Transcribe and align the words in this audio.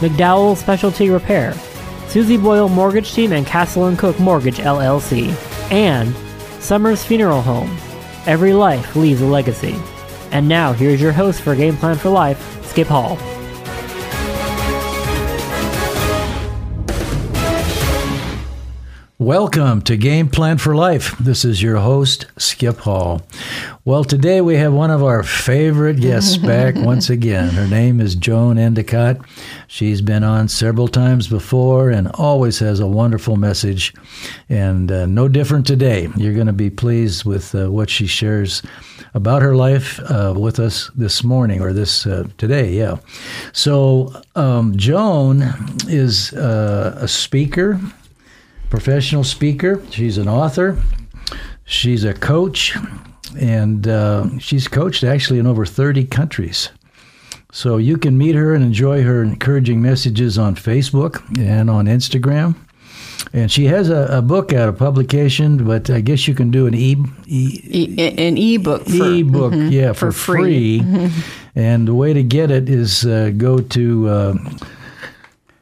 McDowell 0.00 0.56
Specialty 0.56 1.10
Repair, 1.10 1.54
Susie 2.08 2.36
Boyle 2.36 2.68
Mortgage 2.68 3.12
Team 3.12 3.32
and 3.32 3.46
Castle 3.46 3.94
Cooke 3.96 4.18
Mortgage 4.20 4.58
LLC, 4.58 5.30
and 5.70 6.14
Summers 6.62 7.04
Funeral 7.04 7.42
Home. 7.42 7.76
Every 8.26 8.52
life 8.52 8.94
leaves 8.96 9.20
a 9.20 9.26
legacy. 9.26 9.74
And 10.30 10.48
now 10.48 10.72
here's 10.72 11.00
your 11.00 11.12
host 11.12 11.42
for 11.42 11.54
Game 11.54 11.76
Plan 11.76 11.96
for 11.96 12.10
Life, 12.10 12.64
Skip 12.66 12.88
Hall. 12.88 13.16
Welcome 19.20 19.82
to 19.82 19.96
Game 19.96 20.28
Plan 20.28 20.58
for 20.58 20.76
Life. 20.76 21.18
This 21.18 21.44
is 21.44 21.60
your 21.60 21.78
host, 21.78 22.26
Skip 22.36 22.78
Hall. 22.78 23.20
Well, 23.84 24.04
today 24.04 24.40
we 24.40 24.54
have 24.54 24.72
one 24.72 24.92
of 24.92 25.02
our 25.02 25.24
favorite 25.24 26.00
guests 26.00 26.36
back 26.46 26.76
once 26.76 27.10
again. 27.10 27.48
Her 27.48 27.66
name 27.66 28.00
is 28.00 28.14
Joan 28.14 28.58
Endicott. 28.58 29.16
She's 29.66 30.00
been 30.00 30.22
on 30.22 30.46
several 30.46 30.86
times 30.86 31.26
before 31.26 31.90
and 31.90 32.06
always 32.14 32.60
has 32.60 32.78
a 32.78 32.86
wonderful 32.86 33.36
message, 33.36 33.92
and 34.48 34.92
uh, 34.92 35.06
no 35.06 35.26
different 35.26 35.66
today. 35.66 36.08
You're 36.16 36.34
going 36.34 36.46
to 36.46 36.52
be 36.52 36.70
pleased 36.70 37.24
with 37.24 37.56
uh, 37.56 37.72
what 37.72 37.90
she 37.90 38.06
shares 38.06 38.62
about 39.14 39.42
her 39.42 39.56
life 39.56 39.98
uh, 40.08 40.32
with 40.36 40.60
us 40.60 40.92
this 40.94 41.24
morning 41.24 41.60
or 41.60 41.72
this 41.72 42.06
uh, 42.06 42.28
today. 42.36 42.70
Yeah. 42.70 42.98
So, 43.52 44.22
um, 44.36 44.76
Joan 44.76 45.42
is 45.88 46.32
uh, 46.34 46.96
a 47.00 47.08
speaker 47.08 47.80
professional 48.70 49.24
speaker. 49.24 49.82
She's 49.90 50.18
an 50.18 50.28
author. 50.28 50.80
She's 51.64 52.04
a 52.04 52.14
coach, 52.14 52.76
and 53.38 53.86
uh, 53.86 54.38
she's 54.38 54.68
coached 54.68 55.04
actually 55.04 55.38
in 55.38 55.46
over 55.46 55.66
30 55.66 56.06
countries. 56.06 56.70
So 57.52 57.76
you 57.76 57.96
can 57.96 58.16
meet 58.16 58.34
her 58.34 58.54
and 58.54 58.62
enjoy 58.62 59.02
her 59.02 59.22
encouraging 59.22 59.80
messages 59.80 60.38
on 60.38 60.54
Facebook 60.54 61.22
and 61.38 61.70
on 61.70 61.86
Instagram. 61.86 62.56
And 63.32 63.50
she 63.50 63.66
has 63.66 63.90
a, 63.90 64.06
a 64.10 64.22
book 64.22 64.52
out, 64.52 64.68
a 64.68 64.72
publication, 64.72 65.64
but 65.64 65.90
I 65.90 66.00
guess 66.00 66.28
you 66.28 66.34
can 66.34 66.50
do 66.50 66.66
an 66.66 66.74
e, 66.74 66.96
e, 67.26 67.60
e 67.98 68.08
an 68.16 68.38
ebook 68.38 68.84
for, 68.84 69.12
ebook, 69.12 69.52
mm-hmm, 69.52 69.68
yeah, 69.68 69.92
for, 69.92 70.12
for 70.12 70.34
free. 70.36 70.80
free. 70.80 70.80
Mm-hmm. 70.80 71.20
And 71.56 71.88
the 71.88 71.94
way 71.94 72.12
to 72.12 72.22
get 72.22 72.52
it 72.52 72.68
is 72.68 73.04
uh, 73.04 73.32
go 73.36 73.58
to 73.58 74.08
uh, 74.08 74.34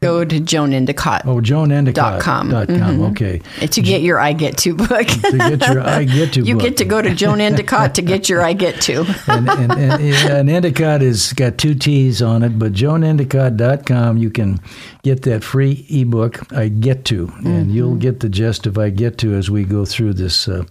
Go 0.00 0.24
to 0.24 0.40
Joan 0.40 0.72
Endicott. 0.74 1.22
Oh, 1.24 1.40
joanendicott.com. 1.40 2.50
com. 2.50 2.66
Mm-hmm. 2.66 3.02
Okay. 3.04 3.38
To 3.66 3.80
get 3.80 4.02
your 4.02 4.18
I 4.20 4.34
Get 4.34 4.58
To 4.58 4.74
book. 4.74 5.06
to 5.06 5.38
get 5.38 5.66
your 5.68 5.80
I 5.82 6.04
Get 6.04 6.34
To 6.34 6.42
You 6.44 6.54
book. 6.54 6.62
get 6.62 6.76
to 6.78 6.84
go 6.84 7.00
to 7.00 7.14
Joan 7.14 7.40
Endicott 7.40 7.94
to 7.94 8.02
get 8.02 8.28
your 8.28 8.42
I 8.42 8.52
Get 8.52 8.80
To. 8.82 9.06
and, 9.26 9.48
and, 9.48 9.72
and, 9.72 10.02
and 10.02 10.50
Endicott 10.50 11.00
has 11.00 11.32
got 11.32 11.56
two 11.56 11.74
T's 11.74 12.20
on 12.20 12.42
it, 12.42 12.58
but 12.58 12.72
joanendicott.com, 12.72 14.18
you 14.18 14.30
can 14.30 14.60
get 15.02 15.22
that 15.22 15.42
free 15.42 15.86
ebook, 15.88 16.52
I 16.52 16.68
Get 16.68 17.04
To, 17.06 17.32
and 17.36 17.46
mm-hmm. 17.46 17.70
you'll 17.70 17.96
get 17.96 18.20
the 18.20 18.28
gist 18.28 18.66
of 18.66 18.76
I 18.78 18.90
Get 18.90 19.18
To 19.18 19.34
as 19.34 19.50
we 19.50 19.64
go 19.64 19.84
through 19.86 20.14
this, 20.14 20.46
uh, 20.46 20.64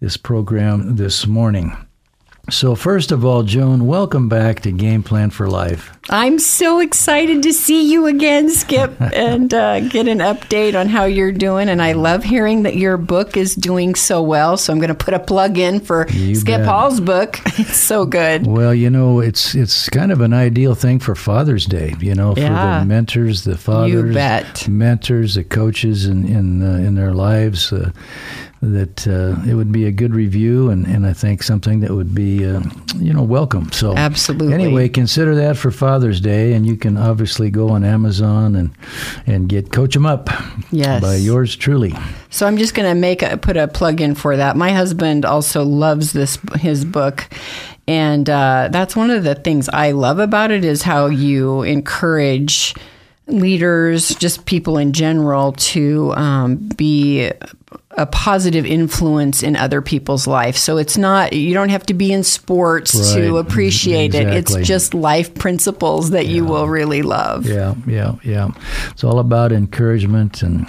this 0.00 0.16
program 0.16 0.96
this 0.96 1.26
morning. 1.26 1.76
So, 2.50 2.74
first 2.74 3.12
of 3.12 3.24
all, 3.24 3.44
Joan, 3.44 3.86
welcome 3.86 4.28
back 4.28 4.60
to 4.60 4.72
Game 4.72 5.04
Plan 5.04 5.30
for 5.30 5.48
Life. 5.48 5.96
I'm 6.10 6.40
so 6.40 6.80
excited 6.80 7.44
to 7.44 7.52
see 7.52 7.90
you 7.90 8.06
again, 8.06 8.50
Skip, 8.50 9.00
and 9.14 9.54
uh, 9.54 9.80
get 9.80 10.08
an 10.08 10.18
update 10.18 10.78
on 10.78 10.88
how 10.88 11.04
you're 11.04 11.30
doing. 11.30 11.68
And 11.68 11.80
I 11.80 11.92
love 11.92 12.24
hearing 12.24 12.64
that 12.64 12.74
your 12.74 12.96
book 12.96 13.36
is 13.36 13.54
doing 13.54 13.94
so 13.94 14.20
well. 14.20 14.56
So, 14.56 14.72
I'm 14.72 14.80
going 14.80 14.88
to 14.88 14.94
put 14.96 15.14
a 15.14 15.20
plug 15.20 15.58
in 15.58 15.78
for 15.78 16.08
you 16.08 16.34
Skip 16.34 16.58
bet. 16.58 16.66
Hall's 16.66 17.00
book. 17.00 17.38
It's 17.60 17.76
so 17.76 18.06
good. 18.06 18.46
Well, 18.46 18.74
you 18.74 18.88
know, 18.88 19.20
it's 19.20 19.54
it's 19.54 19.90
kind 19.90 20.10
of 20.10 20.22
an 20.22 20.32
ideal 20.32 20.74
thing 20.74 20.98
for 20.98 21.14
Father's 21.14 21.66
Day, 21.66 21.94
you 22.00 22.14
know, 22.14 22.34
for 22.34 22.40
yeah. 22.40 22.80
the 22.80 22.86
mentors, 22.86 23.44
the 23.44 23.58
fathers, 23.58 24.66
mentors, 24.66 25.34
the 25.34 25.44
coaches 25.44 26.06
in, 26.06 26.26
in, 26.26 26.62
uh, 26.62 26.76
in 26.76 26.94
their 26.94 27.12
lives. 27.12 27.70
Uh, 27.70 27.90
that 28.62 29.08
uh, 29.08 29.40
it 29.48 29.54
would 29.54 29.72
be 29.72 29.86
a 29.86 29.90
good 29.90 30.14
review 30.14 30.68
and, 30.68 30.86
and 30.86 31.06
I 31.06 31.14
think 31.14 31.42
something 31.42 31.80
that 31.80 31.92
would 31.92 32.14
be 32.14 32.44
uh, 32.44 32.60
you 32.96 33.12
know 33.12 33.22
welcome. 33.22 33.72
So 33.72 33.96
absolutely. 33.96 34.52
Anyway, 34.52 34.88
consider 34.88 35.34
that 35.36 35.56
for 35.56 35.70
Father's 35.70 36.20
Day, 36.20 36.52
and 36.52 36.66
you 36.66 36.76
can 36.76 36.96
obviously 36.98 37.50
go 37.50 37.70
on 37.70 37.84
Amazon 37.84 38.54
and 38.54 38.70
and 39.26 39.48
get 39.48 39.72
Coach 39.72 39.96
'em 39.96 40.04
Up. 40.04 40.28
Yes. 40.70 41.00
By 41.00 41.14
yours 41.16 41.56
truly. 41.56 41.94
So 42.28 42.46
I'm 42.46 42.58
just 42.58 42.74
going 42.74 42.88
to 42.88 42.94
make 42.94 43.22
a, 43.22 43.36
put 43.36 43.56
a 43.56 43.66
plug 43.66 44.00
in 44.00 44.14
for 44.14 44.36
that. 44.36 44.56
My 44.56 44.72
husband 44.72 45.24
also 45.24 45.64
loves 45.64 46.12
this 46.12 46.38
his 46.56 46.84
book. 46.84 47.28
And 47.88 48.30
uh, 48.30 48.68
that's 48.70 48.94
one 48.94 49.10
of 49.10 49.24
the 49.24 49.34
things 49.34 49.68
I 49.68 49.90
love 49.90 50.20
about 50.20 50.52
it 50.52 50.64
is 50.64 50.82
how 50.82 51.06
you 51.06 51.62
encourage 51.62 52.74
leaders, 53.32 54.14
just 54.16 54.46
people 54.46 54.78
in 54.78 54.92
general, 54.92 55.52
to 55.52 56.12
um, 56.14 56.56
be 56.56 57.30
a 57.92 58.06
positive 58.06 58.64
influence 58.64 59.42
in 59.42 59.56
other 59.56 59.82
people's 59.82 60.26
life. 60.26 60.56
So 60.56 60.76
it's 60.78 60.96
not 60.96 61.32
you 61.32 61.54
don't 61.54 61.68
have 61.68 61.84
to 61.86 61.94
be 61.94 62.12
in 62.12 62.22
sports 62.22 62.94
right. 62.94 63.14
to 63.16 63.38
appreciate 63.38 64.14
exactly. 64.14 64.36
it. 64.36 64.60
It's 64.60 64.68
just 64.68 64.94
life 64.94 65.34
principles 65.34 66.10
that 66.10 66.26
yeah. 66.26 66.34
you 66.34 66.44
will 66.44 66.68
really 66.68 67.02
love. 67.02 67.46
Yeah, 67.46 67.74
yeah, 67.86 68.14
yeah. 68.22 68.50
It's 68.90 69.04
all 69.04 69.18
about 69.18 69.52
encouragement 69.52 70.42
and 70.42 70.66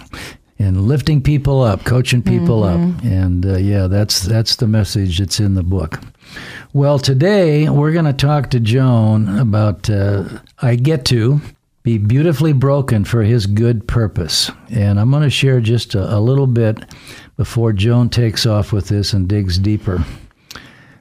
and 0.58 0.82
lifting 0.88 1.22
people 1.22 1.62
up, 1.62 1.84
coaching 1.86 2.22
people 2.22 2.62
mm-hmm. 2.62 2.98
up. 2.98 3.04
And 3.04 3.46
uh, 3.46 3.58
yeah, 3.58 3.88
that's 3.88 4.22
that's 4.22 4.56
the 4.58 4.68
message 4.68 5.20
that's 5.20 5.40
in 5.40 5.56
the 5.56 5.64
book. 5.64 6.00
Well, 6.74 7.00
today 7.00 7.68
we're 7.70 7.92
going 7.92 8.06
to 8.06 8.14
talk 8.14 8.50
to 8.52 8.60
Joan 8.60 9.40
about 9.40 9.90
uh, 9.90 10.24
I 10.62 10.76
get 10.76 11.06
to 11.06 11.42
be 11.84 11.97
beautifully 11.97 12.53
broken 12.53 13.03
for 13.03 13.24
his 13.24 13.46
good 13.46 13.88
purpose. 13.88 14.52
And 14.69 15.00
I'm 15.00 15.09
going 15.09 15.24
to 15.24 15.30
share 15.30 15.59
just 15.59 15.96
a, 15.96 16.18
a, 16.18 16.19
little 16.19 16.47
bit 16.47 16.78
before 17.38 17.74
Joan 17.74 18.09
takes 18.09 18.46
off 18.46 18.72
with 18.72 18.88
this 18.88 19.14
and 19.14 19.28
digs 19.28 19.58
deeper. 19.58 20.06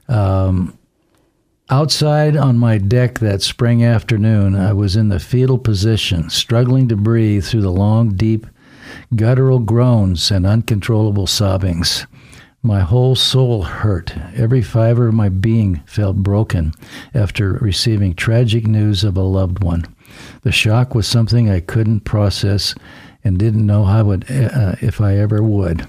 Um, 0.07 0.77
outside 1.69 2.35
on 2.35 2.57
my 2.57 2.79
deck 2.79 3.19
that 3.19 3.43
spring 3.43 3.83
afternoon, 3.83 4.55
I 4.55 4.73
was 4.73 4.95
in 4.95 5.09
the 5.09 5.19
fetal 5.19 5.59
position, 5.59 6.29
struggling 6.29 6.87
to 6.87 6.95
breathe 6.95 7.45
through 7.45 7.61
the 7.61 7.71
long, 7.71 8.15
deep, 8.15 8.47
guttural 9.15 9.59
groans 9.59 10.31
and 10.31 10.45
uncontrollable 10.45 11.27
sobbings. 11.27 12.07
My 12.63 12.81
whole 12.81 13.15
soul 13.15 13.63
hurt. 13.63 14.15
Every 14.35 14.61
fiber 14.61 15.07
of 15.07 15.15
my 15.15 15.29
being 15.29 15.81
felt 15.85 16.17
broken 16.17 16.73
after 17.13 17.53
receiving 17.53 18.13
tragic 18.13 18.67
news 18.67 19.03
of 19.03 19.17
a 19.17 19.23
loved 19.23 19.63
one. 19.63 19.90
The 20.43 20.51
shock 20.51 20.95
was 20.95 21.07
something 21.07 21.49
I 21.49 21.59
couldn't 21.59 22.01
process 22.01 22.73
and 23.23 23.37
didn't 23.37 23.65
know 23.65 23.85
how 23.85 24.05
would, 24.05 24.25
uh, 24.29 24.75
if 24.81 24.99
I 24.99 25.17
ever 25.17 25.43
would. 25.43 25.85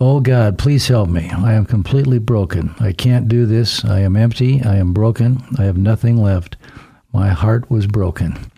Oh 0.00 0.20
God, 0.20 0.58
please 0.58 0.88
help 0.88 1.08
me. 1.08 1.30
I 1.30 1.52
am 1.52 1.64
completely 1.64 2.18
broken. 2.18 2.74
I 2.80 2.92
can't 2.92 3.28
do 3.28 3.46
this. 3.46 3.84
I 3.84 4.00
am 4.00 4.16
empty. 4.16 4.62
I 4.62 4.76
am 4.76 4.92
broken. 4.92 5.42
I 5.58 5.64
have 5.64 5.76
nothing 5.76 6.16
left. 6.16 6.56
My 7.12 7.28
heart 7.28 7.70
was 7.70 7.86
broken. 7.86 8.50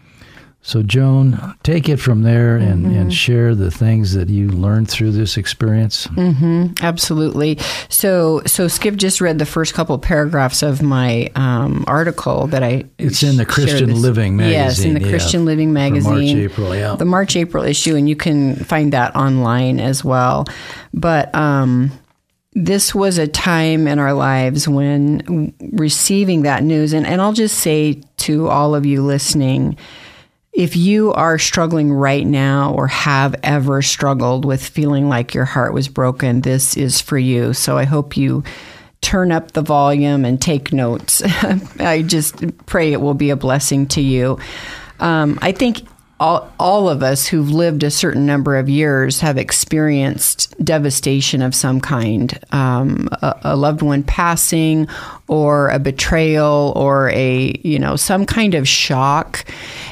So, 0.66 0.82
Joan, 0.82 1.54
take 1.62 1.90
it 1.90 1.98
from 1.98 2.22
there 2.22 2.56
and, 2.56 2.86
mm-hmm. 2.86 2.94
and 2.94 3.12
share 3.12 3.54
the 3.54 3.70
things 3.70 4.14
that 4.14 4.30
you 4.30 4.48
learned 4.48 4.88
through 4.88 5.10
this 5.10 5.36
experience. 5.36 6.06
Mm-hmm. 6.06 6.82
Absolutely. 6.82 7.58
So, 7.90 8.40
so 8.46 8.66
Skip 8.66 8.96
just 8.96 9.20
read 9.20 9.38
the 9.38 9.44
first 9.44 9.74
couple 9.74 9.94
of 9.94 10.00
paragraphs 10.00 10.62
of 10.62 10.80
my 10.80 11.30
um, 11.34 11.84
article 11.86 12.46
that 12.46 12.62
I. 12.62 12.84
It's 12.98 13.22
in 13.22 13.36
the 13.36 13.44
Christian 13.44 14.00
Living 14.00 14.38
magazine. 14.38 14.58
Yes, 14.58 14.80
in 14.80 14.94
the 14.94 15.00
yeah, 15.02 15.10
Christian 15.10 15.44
Living 15.44 15.74
magazine. 15.74 16.38
March, 16.38 16.50
April, 16.50 16.74
yeah. 16.74 16.96
The 16.96 17.04
March, 17.04 17.36
April 17.36 17.62
issue, 17.62 17.94
and 17.94 18.08
you 18.08 18.16
can 18.16 18.56
find 18.56 18.90
that 18.94 19.14
online 19.14 19.78
as 19.80 20.02
well. 20.02 20.46
But 20.94 21.32
um, 21.34 21.92
this 22.54 22.94
was 22.94 23.18
a 23.18 23.28
time 23.28 23.86
in 23.86 23.98
our 23.98 24.14
lives 24.14 24.66
when 24.66 25.52
receiving 25.74 26.44
that 26.44 26.62
news, 26.62 26.94
and, 26.94 27.06
and 27.06 27.20
I'll 27.20 27.34
just 27.34 27.58
say 27.58 28.00
to 28.16 28.48
all 28.48 28.74
of 28.74 28.86
you 28.86 29.02
listening, 29.02 29.76
if 30.54 30.76
you 30.76 31.12
are 31.12 31.38
struggling 31.38 31.92
right 31.92 32.26
now 32.26 32.72
or 32.74 32.86
have 32.86 33.34
ever 33.42 33.82
struggled 33.82 34.44
with 34.44 34.64
feeling 34.64 35.08
like 35.08 35.34
your 35.34 35.44
heart 35.44 35.74
was 35.74 35.88
broken, 35.88 36.42
this 36.42 36.76
is 36.76 37.00
for 37.00 37.18
you. 37.18 37.52
So 37.52 37.76
I 37.76 37.84
hope 37.84 38.16
you 38.16 38.44
turn 39.00 39.32
up 39.32 39.52
the 39.52 39.62
volume 39.62 40.24
and 40.24 40.40
take 40.40 40.72
notes. 40.72 41.22
I 41.80 42.02
just 42.06 42.36
pray 42.66 42.92
it 42.92 43.00
will 43.00 43.14
be 43.14 43.30
a 43.30 43.36
blessing 43.36 43.86
to 43.88 44.00
you. 44.00 44.38
um, 45.00 45.38
I 45.42 45.52
think 45.52 45.82
all, 46.20 46.52
all 46.60 46.88
of 46.88 47.02
us 47.02 47.26
who've 47.26 47.50
lived 47.50 47.82
a 47.82 47.90
certain 47.90 48.24
number 48.24 48.56
of 48.56 48.68
years 48.68 49.18
have 49.20 49.36
experienced 49.36 50.54
devastation 50.64 51.42
of 51.42 51.54
some 51.54 51.80
kind 51.80 52.38
um, 52.52 53.08
a, 53.20 53.40
a, 53.42 53.56
loved 53.56 53.82
one 53.82 54.04
passing 54.04 54.86
or 55.26 55.70
a 55.70 55.78
betrayal 55.78 56.72
or 56.76 57.10
a 57.10 57.52
you 57.64 57.78
know 57.78 57.96
some 57.96 58.26
kind 58.26 58.54
of 58.54 58.68
shock 58.68 59.44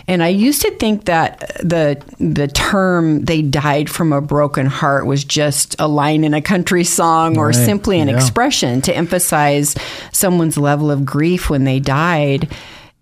and 0.07 0.23
i 0.23 0.29
used 0.29 0.63
to 0.63 0.71
think 0.77 1.07
that 1.07 1.41
the 1.61 2.01
the 2.21 2.47
term 2.49 3.25
they 3.25 3.43
died 3.43 3.91
from 3.91 4.13
a 4.13 4.21
broken 4.21 4.67
heart 4.67 5.07
was 5.07 5.25
just 5.25 5.75
a 5.81 5.89
line 5.89 6.23
in 6.23 6.35
a 6.35 6.43
country 6.43 6.85
song 6.85 7.37
or 7.37 7.47
right. 7.47 7.55
simply 7.55 7.99
an 7.99 8.09
yeah. 8.09 8.15
expression 8.15 8.81
to 8.81 8.95
emphasize 8.95 9.75
someone's 10.13 10.59
level 10.59 10.91
of 10.91 11.05
grief 11.05 11.51
when 11.51 11.65
they 11.65 11.81
died 11.81 12.49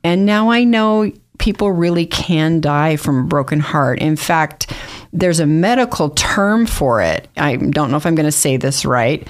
and 0.03 0.25
now 0.25 0.51
i 0.51 0.65
know 0.65 1.11
people 1.41 1.73
really 1.73 2.07
can 2.07 2.61
die 2.61 2.95
from 2.95 3.19
a 3.19 3.25
broken 3.25 3.59
heart. 3.59 3.99
In 3.99 4.15
fact, 4.15 4.73
there's 5.13 5.41
a 5.41 5.47
medical 5.47 6.11
term 6.11 6.67
for 6.67 7.01
it. 7.01 7.27
I 7.37 7.57
don't 7.57 7.91
know 7.91 7.97
if 7.97 8.07
I'm 8.07 8.15
going 8.15 8.27
to 8.27 8.33
say 8.33 8.57
this 8.57 8.85
right. 8.85 9.27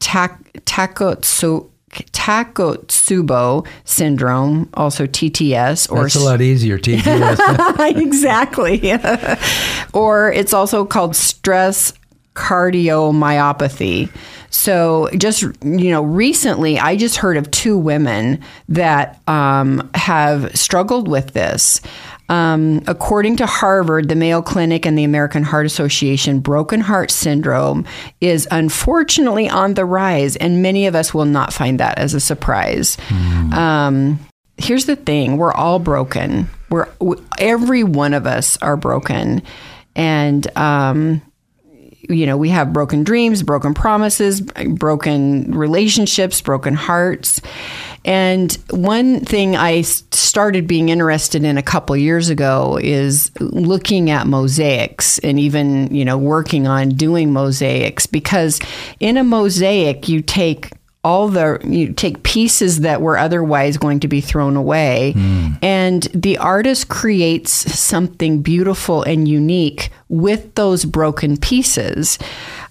Tak- 0.00 0.52
takotsu, 0.64 1.70
Takotsubo 1.90 3.66
syndrome, 3.84 4.68
also 4.74 5.06
TTS, 5.06 5.90
or 5.90 6.02
that's 6.02 6.16
a 6.16 6.20
lot 6.20 6.42
easier. 6.42 6.78
TTS, 6.78 7.96
exactly. 7.96 8.92
or 9.94 10.30
it's 10.32 10.52
also 10.52 10.84
called 10.84 11.16
stress 11.16 11.94
cardiomyopathy. 12.36 14.10
So, 14.50 15.08
just 15.16 15.42
you 15.42 15.90
know, 15.90 16.02
recently 16.02 16.78
I 16.78 16.96
just 16.96 17.16
heard 17.16 17.36
of 17.36 17.50
two 17.50 17.76
women 17.76 18.42
that 18.68 19.20
um, 19.28 19.90
have 19.94 20.56
struggled 20.56 21.08
with 21.08 21.32
this. 21.32 21.80
Um, 22.28 22.82
according 22.88 23.36
to 23.36 23.46
Harvard, 23.46 24.08
the 24.08 24.16
Mayo 24.16 24.42
Clinic, 24.42 24.84
and 24.84 24.98
the 24.98 25.04
American 25.04 25.44
Heart 25.44 25.66
Association, 25.66 26.40
broken 26.40 26.80
heart 26.80 27.12
syndrome 27.12 27.86
is 28.20 28.48
unfortunately 28.50 29.48
on 29.48 29.74
the 29.74 29.84
rise, 29.84 30.34
and 30.34 30.60
many 30.60 30.86
of 30.86 30.96
us 30.96 31.14
will 31.14 31.24
not 31.24 31.52
find 31.52 31.78
that 31.78 31.98
as 31.98 32.14
a 32.14 32.20
surprise. 32.20 32.96
Mm. 33.08 33.52
Um, 33.52 34.18
here's 34.56 34.86
the 34.86 34.96
thing: 34.96 35.36
we're 35.36 35.52
all 35.52 35.78
broken. 35.78 36.48
We're 36.68 36.88
every 37.38 37.84
one 37.84 38.12
of 38.12 38.26
us 38.26 38.56
are 38.60 38.76
broken, 38.76 39.42
and 39.94 40.56
um, 40.58 41.22
you 42.08 42.26
know, 42.26 42.36
we 42.36 42.48
have 42.50 42.72
broken 42.72 43.04
dreams, 43.04 43.42
broken 43.42 43.74
promises, 43.74 44.40
broken 44.40 45.52
relationships, 45.52 46.40
broken 46.40 46.74
hearts. 46.74 47.40
And 48.04 48.52
one 48.70 49.20
thing 49.20 49.56
I 49.56 49.82
started 49.82 50.68
being 50.68 50.90
interested 50.90 51.44
in 51.44 51.58
a 51.58 51.62
couple 51.62 51.96
years 51.96 52.28
ago 52.28 52.78
is 52.80 53.32
looking 53.40 54.10
at 54.10 54.26
mosaics 54.26 55.18
and 55.18 55.40
even, 55.40 55.92
you 55.94 56.04
know, 56.04 56.16
working 56.16 56.68
on 56.68 56.90
doing 56.90 57.32
mosaics 57.32 58.06
because 58.06 58.60
in 59.00 59.16
a 59.16 59.24
mosaic, 59.24 60.08
you 60.08 60.22
take 60.22 60.70
all 61.06 61.28
the 61.28 61.60
you 61.62 61.92
take 61.92 62.24
pieces 62.24 62.80
that 62.80 63.00
were 63.00 63.16
otherwise 63.16 63.76
going 63.76 64.00
to 64.00 64.08
be 64.08 64.20
thrown 64.20 64.56
away 64.56 65.14
mm. 65.14 65.56
and 65.62 66.02
the 66.12 66.36
artist 66.36 66.88
creates 66.88 67.52
something 67.52 68.42
beautiful 68.42 69.04
and 69.04 69.28
unique 69.28 69.90
with 70.08 70.52
those 70.56 70.84
broken 70.84 71.36
pieces 71.36 72.18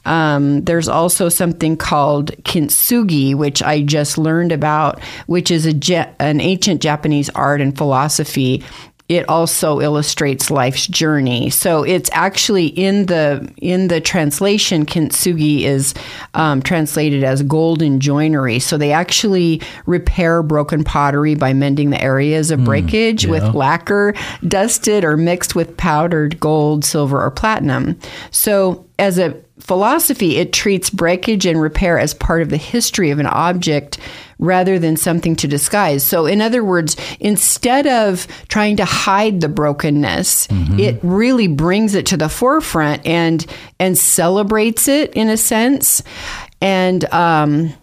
um, 0.04 0.64
there's 0.66 0.88
also 0.88 1.30
something 1.30 1.76
called 1.78 2.32
kintsugi, 2.44 3.34
which 3.34 3.64
I 3.64 3.82
just 3.82 4.20
learned 4.20 4.52
about, 4.52 5.02
which 5.26 5.50
is 5.50 5.66
a 5.66 5.74
an 6.22 6.40
ancient 6.42 6.80
Japanese 6.80 7.32
art 7.32 7.60
and 7.60 7.76
philosophy 7.76 8.64
it 9.08 9.28
also 9.30 9.80
illustrates 9.80 10.50
life's 10.50 10.88
journey. 10.88 11.52
So 11.52 11.84
it's 11.84 12.10
actually 12.12 12.68
in 12.68 13.06
the 13.06 13.52
in 13.58 13.88
the 13.88 14.02
translation, 14.02 14.86
kintsugi 14.86 15.62
is 15.62 15.94
um, 16.34 16.62
translated 16.62 17.24
as 17.24 17.44
golden 17.44 18.00
joinery. 18.00 18.58
So 18.60 18.78
they 18.78 18.92
actually 18.92 19.62
repair 19.86 20.42
broken 20.42 20.84
pottery 20.84 21.36
by 21.36 21.54
mending 21.54 21.92
the 21.92 22.02
areas 22.02 22.50
of 22.50 22.60
hmm, 22.60 22.66
breakage 22.66 23.24
mm, 23.24 23.26
yeah. 23.26 23.32
with 23.32 23.56
lacquer, 23.56 24.16
dusted 24.48 25.04
or 25.04 25.18
mixed 25.18 25.54
with 25.54 25.78
powdered 25.78 26.40
gold, 26.40 26.84
silver, 26.84 27.22
or 27.22 27.30
platinum. 27.30 28.00
So 28.32 28.86
as 28.98 29.20
a 29.20 29.40
philosophy, 29.66 30.38
it 30.38 30.54
treats 30.54 30.90
breakage 30.90 31.46
and 31.46 31.62
repair 31.62 31.98
as 31.98 32.14
part 32.14 32.42
of 32.42 32.50
the 32.50 32.58
history 32.58 33.10
of 33.10 33.20
an 33.20 33.26
object 33.26 33.98
rather 34.38 34.78
than 34.78 34.98
something 34.98 35.36
to 35.38 35.48
disguise. 35.48 36.04
So, 36.04 36.26
in 36.26 36.42
other 36.42 36.64
words, 36.64 36.96
instead 37.20 37.88
of 37.88 38.28
trying 38.48 38.78
to 38.78 38.86
hide 38.86 39.42
the 39.42 39.50
brokenness, 39.50 40.48
mm-hmm. 40.48 40.80
it 40.80 41.00
really 41.04 41.48
brings 41.48 41.96
it 41.96 42.06
to 42.08 42.18
the 42.18 42.30
forefront 42.30 43.06
and 43.06 43.46
and 43.80 43.98
celebrates 43.98 44.88
it 44.88 45.14
in 45.14 45.30
a 45.30 45.38
sense. 45.38 46.04
And 46.62 47.04
um, 47.14 47.74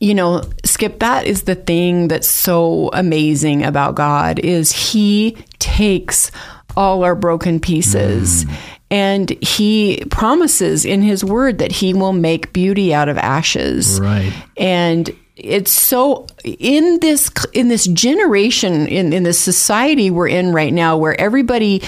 you 0.00 0.14
know, 0.14 0.42
Skip, 0.64 0.98
that 0.98 1.26
is 1.26 1.44
the 1.44 1.54
thing 1.54 2.08
that's 2.08 2.26
so 2.26 2.90
amazing 2.92 3.62
about 3.62 3.94
God 3.94 4.40
is 4.40 4.72
He 4.72 5.36
takes 5.60 6.32
all 6.76 7.04
our 7.04 7.14
broken 7.14 7.60
pieces. 7.60 8.44
Mm. 8.44 8.56
And 8.90 9.30
he 9.42 10.04
promises 10.10 10.84
in 10.84 11.00
his 11.00 11.24
word 11.24 11.58
that 11.58 11.72
he 11.72 11.94
will 11.94 12.12
make 12.12 12.52
beauty 12.52 12.92
out 12.92 13.08
of 13.08 13.16
ashes. 13.16 13.98
Right. 13.98 14.32
And 14.58 15.10
it's 15.36 15.72
so 15.72 16.26
in 16.44 17.00
this 17.00 17.30
in 17.52 17.68
this 17.68 17.86
generation 17.86 18.86
in 18.86 19.12
in 19.12 19.22
this 19.22 19.38
society 19.38 20.10
we're 20.10 20.28
in 20.28 20.52
right 20.52 20.72
now 20.72 20.98
where 20.98 21.18
everybody 21.18 21.82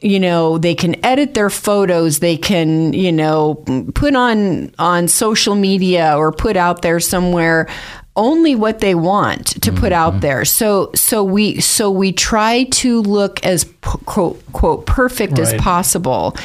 you 0.00 0.18
know 0.18 0.58
they 0.58 0.74
can 0.74 1.02
edit 1.04 1.34
their 1.34 1.48
photos 1.48 2.18
they 2.18 2.36
can 2.36 2.92
you 2.92 3.12
know 3.12 3.54
put 3.94 4.16
on 4.16 4.74
on 4.80 5.06
social 5.06 5.54
media 5.54 6.16
or 6.16 6.32
put 6.32 6.56
out 6.56 6.82
there 6.82 6.98
somewhere 6.98 7.68
only 8.14 8.54
what 8.54 8.80
they 8.80 8.94
want 8.94 9.46
to 9.46 9.70
mm-hmm. 9.70 9.80
put 9.80 9.92
out 9.92 10.20
there 10.20 10.44
so 10.44 10.90
so 10.94 11.24
we 11.24 11.60
so 11.60 11.90
we 11.90 12.12
try 12.12 12.64
to 12.64 13.00
look 13.00 13.42
as 13.44 13.64
quote 13.80 14.40
quote 14.52 14.84
perfect 14.84 15.32
right. 15.38 15.40
as 15.40 15.54
possible 15.54 16.36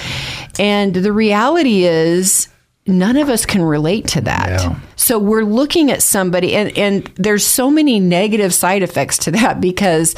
and 0.60 0.94
the 0.94 1.12
reality 1.12 1.84
is 1.84 2.48
none 2.88 3.18
of 3.18 3.30
us 3.30 3.46
can 3.46 3.62
relate 3.62 4.08
to 4.08 4.22
that. 4.22 4.50
Yeah. 4.50 4.80
So 4.96 5.20
we're 5.20 5.44
looking 5.44 5.92
at 5.92 6.02
somebody, 6.02 6.56
and, 6.56 6.76
and 6.78 7.06
there's 7.16 7.46
so 7.46 7.70
many 7.70 8.00
negative 8.00 8.54
side 8.54 8.82
effects 8.82 9.18
to 9.20 9.32
that 9.32 9.62
because 9.62 10.16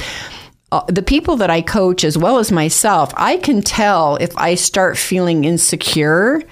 uh, 0.72 0.84
the 0.88 1.01
people 1.01 1.36
that 1.38 1.50
I 1.50 1.62
coach, 1.62 2.04
as 2.04 2.18
well 2.18 2.38
as 2.38 2.51
myself, 2.51 3.12
I 3.18 3.38
can 3.38 3.62
tell 3.62 4.15
if 4.18 4.38
I 4.38 4.56
start 4.56 4.98
feeling 4.98 5.44
insecure 5.44 6.44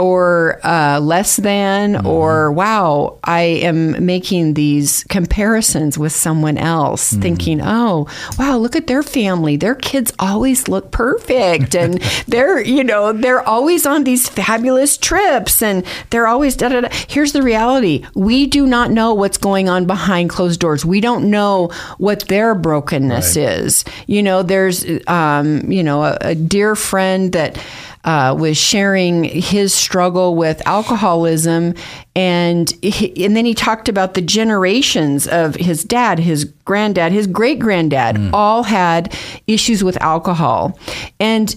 or 0.00 0.58
uh, 0.64 0.98
less 0.98 1.36
than, 1.36 1.92
mm-hmm. 1.92 2.06
or 2.06 2.50
wow, 2.50 3.18
I 3.22 3.42
am 3.42 4.04
making 4.04 4.54
these 4.54 5.04
comparisons 5.04 5.98
with 5.98 6.12
someone 6.12 6.56
else, 6.56 7.12
mm-hmm. 7.12 7.20
thinking, 7.20 7.60
oh, 7.62 8.08
wow, 8.38 8.56
look 8.56 8.74
at 8.76 8.86
their 8.86 9.02
family. 9.02 9.56
Their 9.56 9.74
kids 9.74 10.10
always 10.18 10.68
look 10.68 10.90
perfect. 10.90 11.76
And 11.76 12.00
they're, 12.26 12.60
you 12.62 12.82
know, 12.82 13.12
they're 13.12 13.46
always 13.46 13.84
on 13.84 14.04
these 14.04 14.26
fabulous 14.26 14.96
trips 14.96 15.60
and 15.60 15.84
they're 16.08 16.26
always 16.26 16.56
da 16.56 16.70
da 16.70 16.80
da. 16.80 16.88
Here's 17.08 17.32
the 17.32 17.42
reality 17.42 18.06
we 18.14 18.46
do 18.46 18.66
not 18.66 18.90
know 18.90 19.12
what's 19.12 19.36
going 19.36 19.68
on 19.68 19.86
behind 19.86 20.30
closed 20.30 20.60
doors. 20.60 20.82
We 20.82 21.02
don't 21.02 21.30
know 21.30 21.68
what 21.98 22.26
their 22.28 22.54
brokenness 22.54 23.36
right. 23.36 23.44
is. 23.44 23.84
You 24.06 24.22
know, 24.22 24.42
there's, 24.42 24.86
um, 25.06 25.70
you 25.70 25.82
know, 25.82 26.04
a, 26.04 26.16
a 26.22 26.34
dear 26.34 26.74
friend 26.74 27.32
that, 27.34 27.58
uh, 28.04 28.34
was 28.38 28.56
sharing 28.56 29.24
his 29.24 29.74
struggle 29.74 30.34
with 30.34 30.66
alcoholism, 30.66 31.74
and 32.16 32.70
he, 32.82 33.24
and 33.24 33.36
then 33.36 33.44
he 33.44 33.54
talked 33.54 33.88
about 33.88 34.14
the 34.14 34.22
generations 34.22 35.26
of 35.28 35.54
his 35.56 35.84
dad, 35.84 36.18
his 36.18 36.44
granddad, 36.44 37.12
his 37.12 37.26
great 37.26 37.58
granddad, 37.58 38.16
mm. 38.16 38.30
all 38.32 38.62
had 38.62 39.14
issues 39.46 39.84
with 39.84 40.00
alcohol, 40.00 40.78
and 41.18 41.56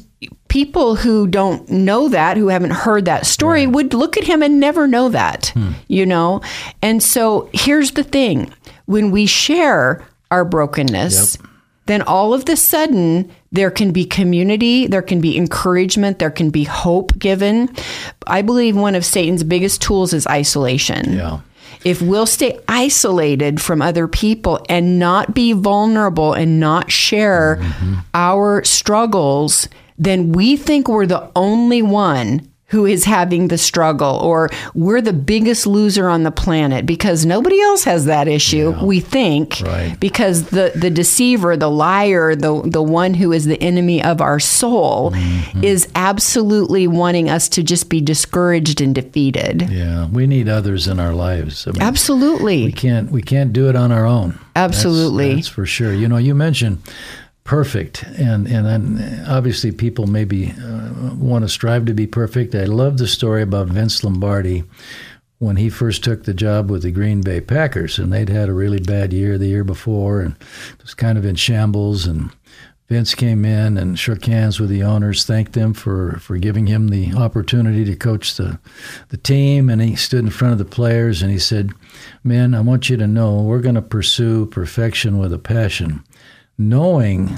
people 0.54 0.96
who 0.96 1.28
don't 1.28 1.68
know 1.70 2.10
that, 2.10 2.38
who 2.38 2.50
haven't 2.50 2.72
heard 2.72 3.06
that 3.06 3.26
story, 3.26 3.66
right. 3.66 3.74
would 3.74 3.94
look 3.94 4.18
at 4.18 4.24
him 4.24 4.44
and 4.44 4.60
never 4.60 4.88
know 4.88 5.10
that, 5.10 5.48
hmm. 5.56 5.72
you 5.88 6.06
know? 6.06 6.42
And 6.82 7.02
so 7.02 7.50
here's 7.54 7.92
the 7.92 8.04
thing 8.04 8.54
when 8.86 9.10
we 9.10 9.26
share 9.26 10.06
our 10.30 10.46
brokenness, 10.46 11.38
yep. 11.38 11.50
then 11.88 12.02
all 12.04 12.36
of 12.36 12.46
the 12.46 12.56
sudden 12.56 13.32
there 13.54 13.72
can 13.72 13.92
be 13.92 14.04
community, 14.04 14.88
there 14.88 15.02
can 15.02 15.22
be 15.22 15.38
encouragement, 15.38 16.20
there 16.20 16.32
can 16.32 16.50
be 16.50 16.64
hope 16.66 17.18
given. 17.18 17.74
I 18.28 18.42
believe 18.42 18.76
one 18.76 18.96
of 18.96 19.06
Satan's 19.06 19.44
biggest 19.44 19.82
tools 19.82 20.12
is 20.12 20.28
isolation. 20.28 21.14
Yeah. 21.14 21.40
If 21.86 22.02
we'll 22.02 22.26
stay 22.26 22.60
isolated 22.68 23.62
from 23.62 23.82
other 23.82 24.08
people 24.08 24.66
and 24.70 25.00
not 25.00 25.34
be 25.34 25.54
vulnerable 25.54 26.34
and 26.34 26.60
not 26.60 26.92
share 26.92 27.58
mm-hmm. 27.62 27.96
our 28.14 28.64
struggles, 28.64 29.68
then 29.98 30.32
we 30.32 30.58
think 30.58 30.88
we're 30.88 31.06
the 31.06 31.30
only 31.36 31.82
one 31.82 32.50
who 32.74 32.86
is 32.86 33.06
having 33.06 33.48
the 33.48 33.58
struggle, 33.58 34.16
or 34.18 34.50
we're 34.74 35.00
the 35.02 35.14
biggest 35.14 35.68
loser 35.68 36.10
on 36.10 36.24
the 36.24 36.32
planet 36.32 36.86
because 36.86 37.26
nobody 37.26 37.62
else 37.62 37.84
has 37.86 38.06
that 38.06 38.28
issue, 38.28 38.72
we 38.84 39.00
think. 39.00 39.62
Right. 39.64 39.96
Because 40.00 40.50
the, 40.50 40.72
the 40.76 40.90
deceiver, 40.90 41.56
the 41.56 41.70
liar, 41.70 42.36
the, 42.36 42.62
the 42.66 42.82
one 42.84 43.14
who 43.14 43.32
is 43.32 43.46
the 43.46 43.62
enemy 43.62 44.04
of 44.04 44.20
our 44.22 44.40
soul 44.40 45.12
Mm-hmm. 45.14 45.64
is 45.64 45.88
absolutely 45.96 46.88
wanting 46.88 47.30
us 47.30 47.48
to 47.50 47.62
just 47.64 47.90
be 47.90 48.02
discouraged 48.02 48.82
and 48.82 48.96
defeated. 48.96 49.70
Yeah, 49.70 50.08
we 50.08 50.26
need 50.28 50.50
others 50.50 50.88
in 50.88 51.00
our 51.00 51.14
lives. 51.14 51.68
I 51.68 51.72
mean, 51.72 51.82
Absolutely. 51.82 52.66
we 52.66 52.72
can't 52.72 53.12
we 53.12 53.22
can't 53.22 53.54
do 53.54 53.70
it 53.70 53.76
on 53.76 53.92
our 53.92 54.06
own. 54.06 54.32
That's- 54.56 54.76
Absolutely. 54.78 55.36
that's, 55.36 55.48
for 55.48 55.66
sure. 55.66 55.94
You 55.94 56.08
know, 56.08 56.18
you 56.18 56.34
mentioned 56.36 56.80
perfect, 57.44 58.04
and 58.04 58.48
and 58.48 58.66
then 58.66 59.26
obviously 59.28 59.72
people 59.72 60.08
maybe 60.08 60.52
uh, 60.52 61.14
want 61.16 61.44
to 61.44 61.50
strive 61.50 61.86
to 61.86 61.94
be 61.94 62.08
perfect. 62.08 62.56
I 62.56 62.66
love 62.66 62.98
the 62.98 63.08
story 63.08 63.42
about 63.42 63.68
Vince 63.68 64.04
Lombardi 64.04 64.64
when 65.40 65.58
he 65.58 65.70
first 65.70 66.04
took 66.04 66.24
the 66.24 66.34
job 66.34 66.72
with 66.72 66.84
the 66.84 66.92
Green 66.92 67.22
Bay 67.22 67.42
Packers, 67.42 68.00
and 68.00 68.14
they'd 68.14 68.30
had 68.30 68.50
a 68.50 68.54
really 68.54 68.80
bad 68.80 69.12
year 69.12 69.38
the 69.38 69.48
year 69.48 69.64
before, 69.64 70.22
and 70.22 70.36
was 70.82 70.94
kind 70.94 71.18
of 71.18 71.26
in 71.26 71.36
shambles 71.36 72.06
and. 72.06 72.32
Vince 72.90 73.16
came 73.16 73.46
in 73.46 73.78
and 73.78 73.98
shook 73.98 74.26
hands 74.26 74.60
with 74.60 74.70
the 74.70 74.84
owners, 74.84 75.24
thanked 75.24 75.54
them 75.54 75.74
for, 75.74 76.20
for 76.20 76.38
giving 76.38 76.68
him 76.68 76.90
the 76.90 77.14
opportunity 77.14 77.86
to 77.86 77.96
coach 77.96 78.36
the, 78.36 78.60
the 79.08 79.18
team. 79.18 79.70
And 79.70 79.82
he 79.82 79.96
stood 79.96 80.20
in 80.20 80.30
front 80.30 80.52
of 80.52 80.58
the 80.60 80.66
players 80.66 81.22
and 81.22 81.32
he 81.32 81.40
said, 81.40 81.72
Men, 82.24 82.54
I 82.54 82.60
want 82.60 82.90
you 82.90 82.98
to 82.98 83.08
know 83.08 83.42
we're 83.42 83.62
going 83.62 83.76
to 83.76 83.82
pursue 83.82 84.46
perfection 84.48 85.18
with 85.18 85.34
a 85.34 85.40
passion, 85.40 86.04
knowing 86.58 87.38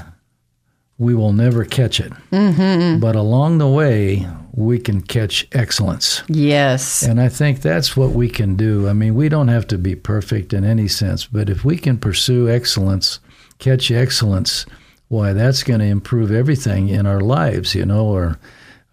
we 0.98 1.14
will 1.14 1.32
never 1.32 1.64
catch 1.64 2.00
it. 2.00 2.12
Mm-hmm. 2.32 3.00
But 3.00 3.16
along 3.16 3.58
the 3.58 3.68
way, 3.68 4.26
we 4.52 4.78
can 4.78 5.02
catch 5.02 5.46
excellence. 5.52 6.22
Yes. 6.28 7.02
And 7.02 7.20
I 7.20 7.28
think 7.28 7.60
that's 7.60 7.96
what 7.96 8.10
we 8.10 8.28
can 8.28 8.56
do. 8.56 8.88
I 8.88 8.94
mean, 8.94 9.14
we 9.14 9.28
don't 9.28 9.48
have 9.48 9.66
to 9.68 9.78
be 9.78 9.94
perfect 9.94 10.54
in 10.54 10.64
any 10.64 10.88
sense, 10.88 11.26
but 11.26 11.50
if 11.50 11.64
we 11.64 11.76
can 11.76 11.98
pursue 11.98 12.48
excellence, 12.48 13.20
catch 13.58 13.90
excellence, 13.90 14.64
why, 15.08 15.34
that's 15.34 15.62
going 15.62 15.80
to 15.80 15.86
improve 15.86 16.32
everything 16.32 16.88
in 16.88 17.06
our 17.06 17.20
lives, 17.20 17.74
you 17.74 17.84
know, 17.84 18.10
our, 18.12 18.38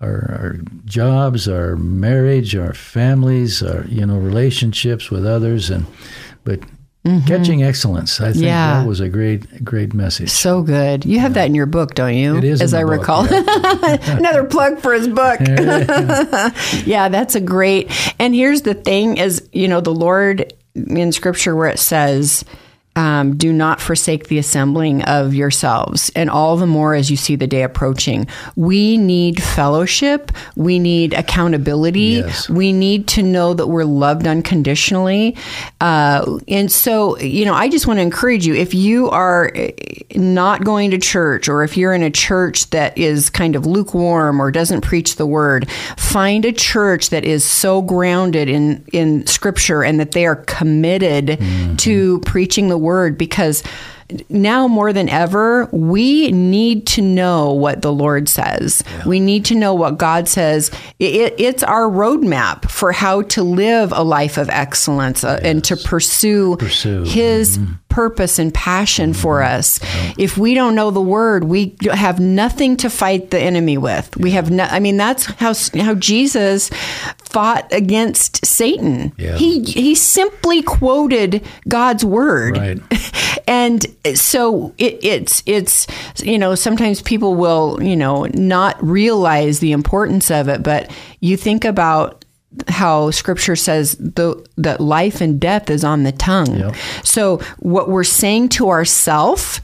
our, 0.02 0.38
our 0.40 0.58
jobs, 0.84 1.48
our 1.48 1.78
marriage, 1.78 2.56
our 2.56 2.74
families, 2.74 3.64
our, 3.64 3.86
you 3.86 4.06
know, 4.06 4.18
relationships 4.18 5.10
with 5.10 5.26
others. 5.26 5.70
And, 5.70 5.86
but 6.44 6.60
Mm-hmm. 7.06 7.28
catching 7.28 7.64
excellence, 7.64 8.22
I 8.22 8.32
think 8.32 8.46
Yeah. 8.46 8.80
that 8.80 8.88
was 8.88 9.02
a 9.02 9.10
great, 9.10 9.64
great 9.66 9.94
message. 9.94 10.30
So 10.30 10.62
good. 10.62 11.04
You 11.04 11.20
have 11.20 11.34
that 11.34 11.48
in 11.48 11.54
your 11.56 11.66
book, 11.66 11.96
don't 11.96 12.16
you? 12.16 12.38
It 12.38 12.46
is 12.46 12.62
as 12.62 12.74
I 12.74 12.84
book, 12.84 12.92
recall. 12.92 13.26
Another 14.18 14.46
plug 14.46 14.80
for 14.80 14.94
his 14.94 15.10
book. 15.10 15.40
yeah, 16.86 17.10
that's 17.10 17.36
a 17.36 17.42
great. 17.42 17.92
And 18.20 18.34
here's 18.34 18.62
the 18.62 18.74
thing: 18.74 19.18
is 19.18 19.48
you 19.52 19.68
know 19.68 19.82
the 19.82 19.94
Lord 19.94 20.54
in 20.76 21.12
Scripture 21.12 21.56
where 21.56 21.68
it 21.68 21.80
says. 21.80 22.46
Um, 22.96 23.38
do 23.38 23.52
not 23.52 23.82
forsake 23.82 24.28
the 24.28 24.38
assembling 24.38 25.02
of 25.04 25.34
yourselves, 25.34 26.12
and 26.16 26.30
all 26.30 26.58
the 26.58 26.68
more 26.68 26.94
as 26.94 27.10
you 27.10 27.18
see 27.18 27.36
the 27.36 27.48
day 27.48 27.64
approaching. 27.64 28.28
We 28.56 28.98
need 28.98 29.42
fellowship. 29.42 30.32
We 30.56 30.78
need 30.78 31.14
accountability. 31.14 32.22
Yes. 32.24 32.50
We 32.50 32.72
need 32.72 33.08
to 33.10 33.24
know 33.24 33.56
that 33.56 33.68
we're 33.68 33.84
loved 33.84 34.28
unconditionally. 34.28 35.36
Uh, 35.82 36.40
and 36.48 36.72
so, 36.72 37.18
you 37.20 37.46
know, 37.46 37.54
I 37.54 37.68
just 37.68 37.88
want 37.88 37.98
to 37.98 38.02
encourage 38.02 38.46
you 38.46 38.54
if 38.54 38.74
you 38.74 39.10
are 39.10 39.52
not 40.16 40.64
going 40.64 40.92
to 40.92 40.98
church 40.98 41.50
or 41.50 41.64
if 41.64 41.76
you're 41.76 41.94
in 41.94 42.04
a 42.04 42.12
church 42.12 42.70
that 42.70 42.98
is 42.98 43.30
kind 43.30 43.56
of 43.56 43.66
lukewarm 43.66 44.40
or 44.40 44.52
doesn't 44.52 44.82
preach 44.82 45.16
the 45.16 45.26
word, 45.26 45.70
find 45.98 46.46
a 46.46 46.52
church 46.52 47.10
that 47.10 47.26
is 47.26 47.44
so 47.44 47.82
grounded 47.82 48.50
in, 48.50 48.86
in 48.94 49.26
scripture 49.26 49.84
and 49.84 50.00
that 50.00 50.12
they 50.12 50.26
are 50.26 50.36
committed 50.36 51.40
to 51.80 52.20
preaching 52.22 52.70
the 52.70 52.78
word 52.84 53.18
because 53.18 53.64
now 54.30 54.68
more 54.68 54.94
than 54.94 55.10
ever, 55.10 55.68
we 55.72 56.32
need 56.32 56.86
to 56.88 57.02
know 57.02 57.52
what 57.54 57.82
the 57.82 57.92
Lord 57.92 58.30
says. 58.30 58.84
We 59.08 59.20
need 59.20 59.46
to 59.46 59.56
know 59.56 59.74
what 59.74 59.98
God 59.98 60.28
says. 60.30 60.70
It, 61.00 61.16
it- 61.16 61.36
it's 61.40 61.64
our 61.64 61.90
roadmap 61.90 62.70
for 62.70 62.92
how 62.92 63.24
to 63.24 63.42
live 63.42 63.92
a 63.92 64.04
life 64.04 64.38
of 64.38 64.50
excellence 64.50 65.24
uh, 65.24 65.40
and 65.42 65.64
to 65.64 65.78
pursue, 65.78 66.58
Pursue. 66.58 67.04
His 67.06 67.58
purpose 67.90 68.40
and 68.40 68.54
passion 68.54 69.14
for 69.14 69.42
us. 69.42 69.80
If 70.18 70.38
we 70.38 70.54
don't 70.54 70.76
know 70.76 70.92
the 70.92 71.02
Word, 71.02 71.44
we 71.46 71.76
have 71.92 72.20
nothing 72.20 72.76
to 72.78 72.90
fight 72.90 73.32
the 73.32 73.40
enemy 73.40 73.78
with. 73.78 74.16
We 74.18 74.32
have 74.32 74.52
no. 74.52 74.64
I 74.66 74.80
mean, 74.80 74.98
that's 74.98 75.26
how 75.26 75.54
how 75.80 75.94
Jesus 75.96 76.70
fought 77.34 77.68
against 77.74 78.46
Satan. 78.46 79.12
Yeah. 79.18 79.36
He 79.36 79.64
he 79.64 79.96
simply 79.96 80.62
quoted 80.62 81.44
God's 81.68 82.06
word 82.06 82.58
Right. 82.58 82.80
and 83.48 83.86
so 84.16 84.74
it, 84.78 85.00
it's 85.04 85.44
it's 85.46 85.88
you 86.24 86.38
know 86.38 86.56
sometimes 86.56 87.02
people 87.02 87.36
will 87.36 87.82
you 87.82 87.96
know 87.96 88.26
not 88.34 88.82
realize 88.84 89.60
the 89.60 89.72
importance 89.72 90.30
of 90.32 90.48
it 90.48 90.64
but 90.64 90.90
you 91.20 91.36
think 91.36 91.66
about 91.66 92.24
how 92.68 93.10
scripture 93.12 93.56
says 93.56 93.98
the, 93.98 94.46
that 94.58 94.80
life 94.80 95.20
and 95.22 95.40
death 95.40 95.70
is 95.72 95.84
on 95.84 96.04
the 96.04 96.12
tongue 96.12 96.56
Yep. 96.56 96.76
so 97.04 97.38
what 97.60 97.90
we're 97.90 98.04
saying 98.04 98.50
to 98.50 98.70
ourselves 98.70 99.60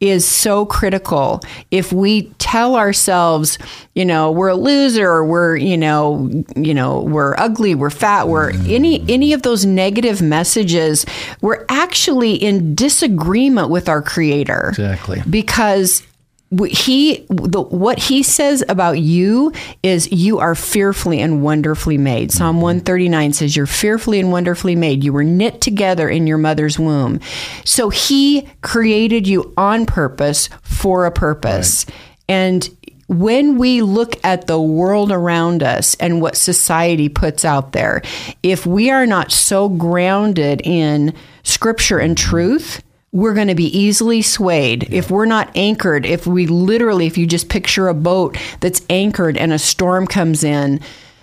is 0.00 0.26
so 0.26 0.66
critical. 0.66 1.40
If 1.70 1.92
we 1.92 2.24
tell 2.38 2.76
ourselves, 2.76 3.58
you 3.94 4.04
know, 4.04 4.30
we're 4.30 4.48
a 4.48 4.56
loser, 4.56 5.08
or 5.08 5.24
we're, 5.24 5.56
you 5.56 5.76
know, 5.76 6.30
you 6.54 6.74
know, 6.74 7.00
we're 7.00 7.34
ugly, 7.38 7.74
we're 7.74 7.90
fat, 7.90 8.28
we're 8.28 8.50
any 8.66 9.04
any 9.08 9.32
of 9.32 9.42
those 9.42 9.64
negative 9.64 10.20
messages, 10.20 11.06
we're 11.40 11.64
actually 11.68 12.34
in 12.34 12.74
disagreement 12.74 13.70
with 13.70 13.88
our 13.88 14.02
creator. 14.02 14.68
Exactly. 14.68 15.22
Because 15.28 16.02
he 16.50 17.26
the, 17.28 17.60
what 17.60 17.98
he 17.98 18.22
says 18.22 18.62
about 18.68 19.00
you 19.00 19.52
is 19.82 20.10
you 20.12 20.38
are 20.38 20.54
fearfully 20.54 21.20
and 21.20 21.42
wonderfully 21.42 21.98
made. 21.98 22.30
Psalm 22.30 22.56
mm-hmm. 22.56 22.62
139 22.62 23.32
says 23.32 23.56
you're 23.56 23.66
fearfully 23.66 24.20
and 24.20 24.30
wonderfully 24.30 24.76
made. 24.76 25.02
You 25.02 25.12
were 25.12 25.24
knit 25.24 25.60
together 25.60 26.08
in 26.08 26.26
your 26.26 26.38
mother's 26.38 26.78
womb. 26.78 27.20
So 27.64 27.90
he 27.90 28.48
created 28.62 29.26
you 29.26 29.52
on 29.56 29.86
purpose 29.86 30.48
for 30.62 31.06
a 31.06 31.10
purpose. 31.10 31.84
And 32.28 32.68
when 33.08 33.56
we 33.56 33.82
look 33.82 34.16
at 34.24 34.46
the 34.46 34.60
world 34.60 35.12
around 35.12 35.62
us 35.62 35.94
and 35.96 36.20
what 36.20 36.36
society 36.36 37.08
puts 37.08 37.44
out 37.44 37.72
there, 37.72 38.02
if 38.42 38.66
we 38.66 38.90
are 38.90 39.06
not 39.06 39.32
so 39.32 39.68
grounded 39.68 40.60
in 40.64 41.12
scripture 41.42 41.98
and 41.98 42.16
mm-hmm. 42.16 42.30
truth, 42.30 42.82
we're 43.16 43.32
going 43.32 43.48
to 43.48 43.54
be 43.54 43.76
easily 43.76 44.20
swayed. 44.20 44.92
If 44.92 45.10
we're 45.10 45.24
not 45.24 45.50
anchored, 45.56 46.04
if 46.04 46.26
we 46.26 46.46
literally, 46.46 47.06
if 47.06 47.16
you 47.16 47.26
just 47.26 47.48
picture 47.48 47.88
a 47.88 47.94
boat 47.94 48.36
that's 48.60 48.84
anchored 48.90 49.38
and 49.38 49.54
a 49.54 49.58
storm 49.58 50.06
comes 50.06 50.44
in, 50.44 50.80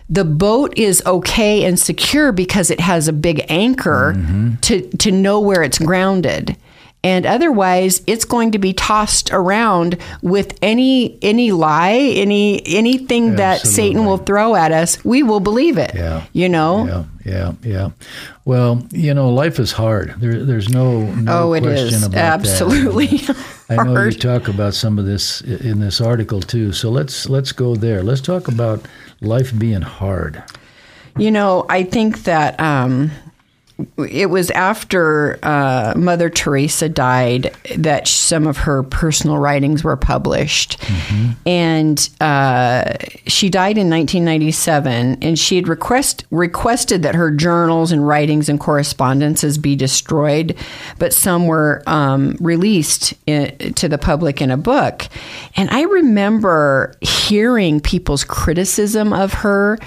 the 0.09 0.25
boat 0.25 0.75
is 0.75 1.03
okay 1.05 1.63
and 1.63 1.79
secure 1.79 2.31
because 2.31 2.71
it 2.71 2.79
has 2.79 3.07
a 3.07 3.13
big 3.13 3.45
anchor 3.47 4.15
mm-hmm. 4.17 4.55
to, 4.62 4.89
to 4.97 5.12
know 5.12 5.39
where 5.39 5.62
it's 5.62 5.77
grounded 5.77 6.57
and 7.03 7.25
otherwise 7.25 8.01
it's 8.07 8.25
going 8.25 8.51
to 8.51 8.57
be 8.60 8.74
tossed 8.74 9.29
around 9.33 9.98
with 10.22 10.57
any 10.62 11.17
any 11.22 11.51
lie 11.51 11.93
any 12.15 12.62
anything 12.65 13.36
that 13.36 13.60
satan 13.62 14.05
will 14.05 14.17
throw 14.17 14.55
at 14.55 14.72
us 14.72 15.03
we 15.03 15.22
will 15.24 15.39
believe 15.39 15.77
it 15.77 15.91
Yeah. 15.95 16.24
you 16.33 16.48
know 16.50 16.86
Yeah, 16.86 17.03
yeah, 17.25 17.51
yeah. 17.63 17.89
Well, 18.45 18.86
you 18.91 19.13
know, 19.13 19.29
life 19.29 19.57
is 19.57 19.72
hard. 19.72 20.15
There, 20.19 20.43
there's 20.43 20.67
no, 20.67 21.05
no 21.15 21.31
oh 21.43 21.53
it 21.53 21.62
question 21.62 21.88
is 21.88 22.03
about 22.03 22.19
absolutely 22.19 23.07
that. 23.07 23.38
I 23.69 23.75
know 23.83 24.03
you 24.03 24.12
talk 24.12 24.50
about 24.50 24.74
some 24.74 25.00
of 25.00 25.05
this 25.05 25.39
in 25.39 25.79
this 25.79 26.01
article 26.01 26.41
too. 26.41 26.74
So 26.74 26.89
let's 26.89 27.29
let's 27.29 27.53
go 27.53 27.75
there. 27.75 28.03
Let's 28.03 28.19
talk 28.19 28.50
about 28.50 28.86
life 29.22 29.57
being 29.57 29.81
hard. 29.81 30.43
You 31.17 31.31
know, 31.31 31.65
I 31.69 31.83
think 31.83 32.24
that 32.24 32.60
um, 32.60 33.12
it 33.98 34.30
was 34.30 34.51
after 34.51 35.39
uh, 35.44 35.94
Mother 35.96 36.30
Teresa 36.30 36.88
died 36.88 37.56
that 37.75 38.08
some 38.08 38.46
of 38.46 38.58
her 38.58 38.84
personal 38.84 39.38
writings 39.39 39.84
were 39.84 39.98
published. 39.98 40.82
And 41.46 42.10
uh, 42.22 42.94
she 43.27 43.50
died 43.50 43.77
in 43.77 43.89
1997, 43.89 45.18
and 45.22 45.39
she 45.39 45.56
had 45.56 45.68
request, 45.68 46.25
requested 46.30 47.03
that 47.03 47.15
her 47.15 47.32
journals 47.32 47.92
and 47.92 48.08
writings 48.08 48.48
and 48.48 48.60
correspondences 48.60 49.58
be 49.58 49.75
destroyed, 49.75 50.56
but 51.00 51.13
some 51.13 51.48
were 51.48 51.84
um, 51.88 52.38
released 52.39 53.13
in, 53.25 53.74
to 53.74 53.89
the 53.89 53.98
public 53.98 54.42
in 54.42 54.51
a 54.51 54.58
book. 54.58 55.08
And 55.56 55.70
I 55.72 55.82
remember 55.84 56.96
hearing 57.01 57.80
people's 57.80 58.24
criticism 58.24 59.13
of 59.13 59.34
her 59.34 59.80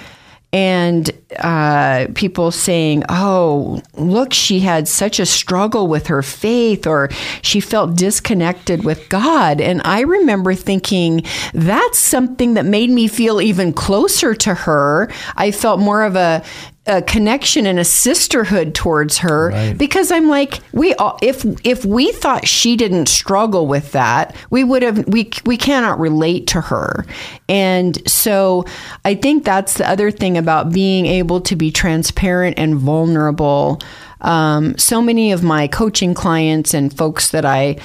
and 0.53 1.11
uh, 1.39 2.07
people 2.15 2.51
saying, 2.51 3.03
"Oh, 3.09 3.81
look, 3.95 4.33
she 4.33 4.59
had 4.59 4.87
such 4.87 5.19
a 5.19 5.25
struggle 5.25 5.87
with 5.87 6.07
her 6.07 6.21
faith, 6.21 6.87
or 6.87 7.09
she 7.41 7.59
felt 7.59 7.95
disconnected 7.95 8.83
with 8.83 9.09
God." 9.09 9.59
And 9.59 9.81
I 9.83 10.01
remember 10.01 10.53
thinking 10.53 11.23
that's 11.53 11.99
something 11.99 12.53
that 12.53 12.65
made 12.65 12.89
me 12.89 13.07
feel 13.07 13.41
even 13.41 13.73
closer 13.73 14.33
to 14.35 14.53
her. 14.53 15.11
I 15.35 15.51
felt 15.51 15.79
more 15.79 16.03
of 16.03 16.15
a 16.15 16.43
a 16.87 17.01
connection 17.01 17.65
and 17.65 17.79
a 17.79 17.83
sisterhood 17.83 18.73
towards 18.73 19.17
her 19.19 19.49
Right. 19.49 19.77
because 19.77 20.11
I'm 20.11 20.29
like 20.29 20.59
we 20.71 20.93
all 20.95 21.19
if 21.21 21.45
if 21.65 21.83
we 21.85 22.11
thought 22.11 22.47
she 22.47 22.75
didn't 22.75 23.07
struggle 23.07 23.67
with 23.67 23.91
that 23.91 24.35
we 24.49 24.63
would 24.63 24.83
have 24.83 25.07
we 25.07 25.29
we 25.45 25.57
cannot 25.57 25.99
relate 25.99 26.47
to 26.47 26.61
her 26.61 27.05
and 27.49 27.97
so 28.09 28.65
I 29.05 29.15
think 29.15 29.43
that's 29.43 29.75
the 29.75 29.89
other 29.89 30.11
thing 30.11 30.37
about 30.37 30.71
being 30.71 31.05
able 31.05 31.41
to 31.41 31.55
be 31.55 31.71
transparent 31.71 32.57
and 32.57 32.75
vulnerable 32.75 33.79
um, 34.21 34.77
so 34.77 35.01
many 35.01 35.31
of 35.31 35.43
my 35.43 35.67
coaching 35.67 36.13
clients 36.15 36.73
and 36.73 36.91
folks 36.95 37.29
that 37.31 37.45
I 37.45 37.77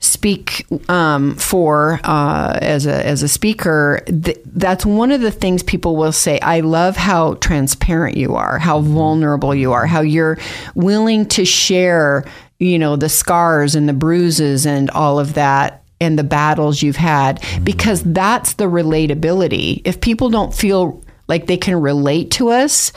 speak 0.00 0.66
um, 0.88 1.36
for 1.36 2.00
uh, 2.04 2.58
as 2.60 2.86
a 2.86 3.06
as 3.06 3.22
a 3.22 3.28
speaker, 3.28 4.02
th- 4.06 4.38
that's 4.46 4.84
one 4.84 5.10
of 5.10 5.20
the 5.20 5.30
things 5.30 5.62
people 5.62 5.94
will 5.94 6.12
say. 6.12 6.40
I 6.40 6.60
love 6.60 6.96
how 6.96 7.34
transparent 7.34 8.16
you 8.16 8.34
are, 8.34 8.58
how 8.58 8.80
vulnerable 8.80 9.54
you 9.54 9.72
are, 9.72 9.86
how 9.86 10.00
you're 10.00 10.38
willing 10.74 11.26
to 11.28 11.44
share, 11.44 12.24
you 12.58 12.78
know, 12.78 12.96
the 12.96 13.10
scars 13.10 13.74
and 13.74 13.88
the 13.88 13.92
bruises 13.92 14.66
and 14.66 14.90
all 14.90 15.18
of 15.18 15.34
that. 15.34 15.76
And 16.02 16.18
the 16.18 16.24
battles 16.24 16.80
you've 16.80 16.96
had, 16.96 17.44
because 17.62 18.02
that's 18.02 18.54
the 18.54 18.64
relatability. 18.64 19.82
If 19.84 20.00
people 20.00 20.30
don't 20.30 20.54
feel 20.54 21.04
like 21.28 21.46
they 21.46 21.58
can 21.58 21.78
relate 21.78 22.30
to 22.32 22.48
us, 22.48 22.90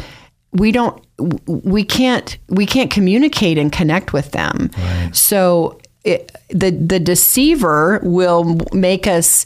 we 0.54 0.72
don't 0.72 1.04
we 1.46 1.84
can't 1.84 2.38
we 2.48 2.66
can't 2.66 2.90
communicate 2.90 3.58
and 3.58 3.74
connect 3.74 4.14
with 4.14 4.32
them 4.32 4.72
so 5.12 5.80
it, 6.04 6.36
the 6.50 6.72
the 6.72 7.00
deceiver 7.00 8.00
will 8.04 8.60
make 8.74 9.08
us 9.08 9.46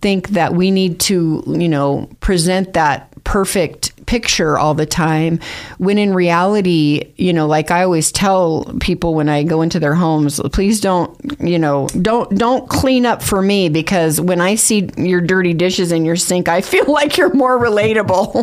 think 0.00 0.30
that 0.30 0.54
we 0.54 0.70
need 0.70 1.00
to 1.00 1.42
you 1.46 1.68
know 1.68 2.08
present 2.20 2.72
that 2.74 3.10
perfect 3.24 3.92
picture 4.08 4.56
all 4.58 4.72
the 4.72 4.86
time 4.86 5.38
when 5.76 5.98
in 5.98 6.14
reality 6.14 7.12
you 7.16 7.30
know 7.30 7.46
like 7.46 7.70
i 7.70 7.82
always 7.84 8.10
tell 8.10 8.64
people 8.80 9.14
when 9.14 9.28
i 9.28 9.42
go 9.42 9.60
into 9.60 9.78
their 9.78 9.94
homes 9.94 10.40
please 10.50 10.80
don't 10.80 11.14
you 11.40 11.58
know 11.58 11.86
don't 12.00 12.34
don't 12.38 12.70
clean 12.70 13.04
up 13.04 13.22
for 13.22 13.42
me 13.42 13.68
because 13.68 14.18
when 14.18 14.40
i 14.40 14.54
see 14.54 14.88
your 14.96 15.20
dirty 15.20 15.52
dishes 15.52 15.92
in 15.92 16.06
your 16.06 16.16
sink 16.16 16.48
i 16.48 16.60
feel 16.72 16.90
like 16.90 17.18
you're 17.18 17.34
more 17.34 17.58
relatable 17.58 18.34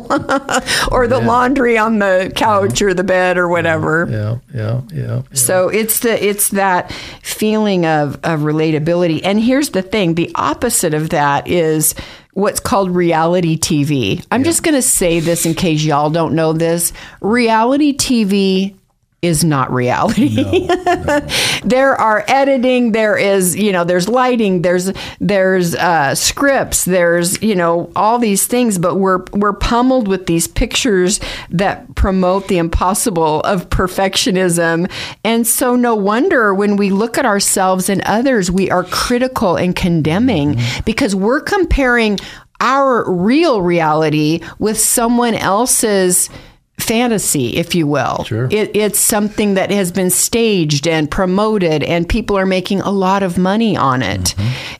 or 0.91 1.07
the 1.07 1.19
laundry 1.19 1.79
on 1.79 1.97
the 1.97 2.31
couch 2.35 2.79
or 2.83 2.93
the 2.93 3.03
bed 3.03 3.35
or 3.35 3.47
whatever 3.47 4.07
Yeah, 4.07 4.37
yeah, 4.53 4.81
yeah. 4.93 5.05
yeah. 5.15 5.21
so 5.33 5.69
it's 5.69 6.01
the 6.01 6.23
it's 6.23 6.49
that 6.49 6.91
feeling 7.23 7.87
of 7.87 8.19
of 8.23 8.41
relatability. 8.41 9.21
And 9.23 9.39
here's 9.39 9.69
the 9.69 9.81
thing: 9.81 10.13
the 10.15 10.31
opposite 10.35 10.93
of 10.93 11.09
that 11.09 11.47
is 11.47 11.95
what's 12.35 12.59
called 12.59 12.91
reality 12.91 13.57
TV. 13.57 14.23
I'm 14.29 14.43
just 14.43 14.61
going 14.61 14.75
to 14.75 14.81
say 14.81 15.21
this 15.21 15.45
in 15.45 15.55
case 15.55 15.83
y'all 15.83 16.09
don't 16.09 16.35
know 16.35 16.51
this. 16.53 16.91
Reality 17.21 17.95
TV 17.95 18.75
is 19.21 19.43
not 19.43 19.71
reality. 19.73 20.67
there 21.63 21.95
are 21.95 22.23
editing, 22.27 22.91
there 22.91 23.17
is, 23.17 23.55
you 23.55 23.71
know, 23.71 23.83
there's 23.83 24.07
lighting, 24.07 24.61
there's 24.61 24.91
there's 25.19 25.73
uh, 25.75 26.13
scripts, 26.13 26.85
there's, 26.85 27.41
you 27.41 27.55
know, 27.55 27.91
all 27.95 28.19
these 28.19 28.45
things, 28.45 28.77
but 28.77 28.95
we're 28.95 29.23
we're 29.33 29.53
pummeled 29.53 30.07
with 30.07 30.27
these 30.27 30.47
pictures 30.47 31.19
that 31.49 31.95
promote 31.95 32.47
the 32.47 32.57
impossible 32.57 33.41
of 33.41 33.69
perfectionism. 33.69 34.91
And 35.23 35.47
so 35.47 35.75
no 35.75 35.95
wonder 35.95 36.53
when 36.53 36.75
we 36.75 36.89
look 36.89 37.17
at 37.17 37.25
ourselves 37.25 37.89
and 37.89 38.01
others, 38.01 38.51
we 38.51 38.69
are 38.69 38.83
critical 38.83 39.55
and 39.55 39.75
condemning 39.75 40.59
because 40.85 41.15
we're 41.15 41.41
comparing 41.41 42.19
our 42.61 43.09
real 43.11 43.61
reality 43.61 44.41
with 44.59 44.79
someone 44.79 45.33
else's 45.33 46.29
fantasy, 46.77 47.55
if 47.57 47.73
you 47.73 47.87
will. 47.87 48.23
Sure. 48.25 48.47
It, 48.51 48.75
it's 48.75 48.99
something 48.99 49.55
that 49.55 49.71
has 49.71 49.91
been 49.91 50.09
staged 50.09 50.87
and 50.87 51.09
promoted, 51.09 51.83
and 51.83 52.07
people 52.07 52.37
are 52.37 52.45
making 52.45 52.81
a 52.81 52.91
lot 52.91 53.23
of 53.23 53.37
money 53.37 53.75
on 53.77 54.01
it. 54.01 54.35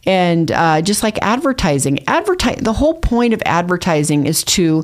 And 0.06 0.52
uh, 0.52 0.82
just 0.82 1.04
like 1.04 1.18
advertising, 1.22 2.08
advertise. 2.08 2.58
The 2.58 2.74
whole 2.74 2.96
point 2.96 3.34
of 3.34 3.42
advertising 3.46 4.28
is 4.28 4.44
to 4.46 4.84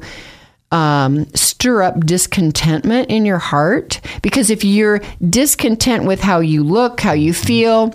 um, 0.72 1.28
stir 1.36 1.84
up 1.84 2.06
discontentment 2.06 3.10
in 3.10 3.26
your 3.26 3.40
heart. 3.40 4.00
Because 4.22 4.50
if 4.50 4.64
you're 4.64 5.02
discontent 5.30 6.06
with 6.06 6.22
how 6.22 6.40
you 6.40 6.64
look, 6.64 7.02
how 7.02 7.12
you 7.12 7.34
feel, 7.34 7.94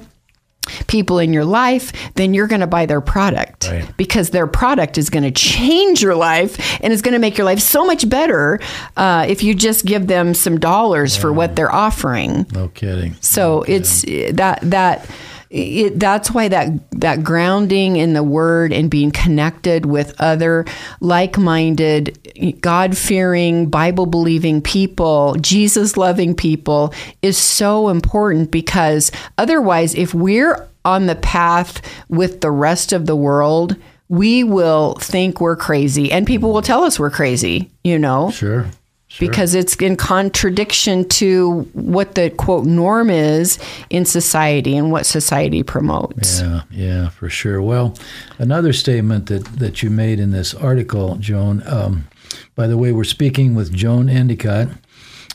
people 0.87 1.19
in 1.19 1.33
your 1.33 1.45
life, 1.45 1.93
then 2.15 2.35
you're 2.35 2.47
going 2.47 2.61
to 2.61 2.67
buy 2.67 2.87
their 2.87 3.01
product 3.01 3.69
Right. 3.71 3.97
because 3.97 4.31
their 4.31 4.47
product 4.47 4.99
is 4.99 5.11
going 5.11 5.23
to 5.25 5.31
change 5.31 6.03
your 6.03 6.15
life 6.15 6.59
and 6.83 6.93
is 6.93 7.03
going 7.03 7.13
to 7.15 7.19
make 7.19 7.39
your 7.39 7.45
life 7.45 7.61
so 7.61 7.85
much 7.87 8.09
better 8.09 8.61
uh, 8.97 9.25
if 9.29 9.43
you 9.43 9.55
just 9.55 9.85
give 9.87 10.07
them 10.07 10.35
some 10.35 10.59
dollars 10.59 11.17
for 11.17 11.33
what 11.33 11.57
they're 11.57 11.73
offering. 11.75 12.47
No 12.53 12.69
kidding. 12.69 13.15
So 13.21 13.63
it's 13.63 14.03
that 14.03 14.59
that 14.63 15.09
it, 15.57 15.99
that's 15.99 16.31
why 16.31 16.49
that 16.49 16.69
that 16.91 17.25
grounding 17.25 17.97
in 17.97 18.13
the 18.13 18.23
word 18.23 18.73
and 18.73 18.91
being 18.91 19.11
connected 19.11 19.87
with 19.87 20.15
other 20.21 20.67
like-minded 21.01 22.61
god-fearing 22.61 23.71
bible-believing 23.71 24.61
people 24.61 25.35
jesus-loving 25.41 26.35
people 26.35 26.93
is 27.23 27.39
so 27.39 27.89
important 27.89 28.51
because 28.51 29.11
otherwise 29.39 29.95
if 29.95 30.13
we're 30.13 30.69
on 30.85 31.07
the 31.07 31.17
path 31.17 31.81
with 32.09 32.41
the 32.43 32.51
rest 32.51 32.93
of 32.93 33.07
the 33.07 33.17
world 33.17 33.77
we 34.09 34.45
will 34.45 34.95
think 35.01 35.41
we're 35.41 35.57
crazy 35.57 36.13
and 36.13 36.27
people 36.27 36.53
will 36.53 36.63
tell 36.63 36.85
us 36.85 36.99
we're 36.99 37.11
crazy 37.11 37.71
you 37.83 37.99
know 37.99 38.31
Sure. 38.31 38.67
Sure. 39.09 39.29
because 39.29 39.55
it's 39.55 39.77
in 39.77 39.95
contradiction 39.97 41.09
to 41.09 41.61
what 41.75 42.17
the 42.17 42.29
quote 42.29 42.67
norm 42.67 43.09
is 43.09 43.57
in 43.89 44.05
society 44.05 44.77
and 44.77 44.91
what 44.91 45.07
society 45.07 45.63
promotes. 45.63 46.41
Yeah, 46.41 46.63
yeah, 46.73 47.09
for 47.11 47.31
sure. 47.31 47.63
Well, 47.63 47.97
another 48.41 48.73
statement 48.73 49.27
that, 49.27 49.45
that 49.61 49.81
you 49.81 49.91
made 49.91 50.19
in 50.19 50.33
this 50.33 50.55
article, 50.55 51.17
Joan. 51.17 51.63
Um, 51.67 52.09
by 52.57 52.67
the 52.67 52.77
way, 52.77 52.91
we're 52.91 53.05
speaking 53.05 53.55
with 53.55 53.73
Joan 53.73 54.09
Endicott, 54.09 54.69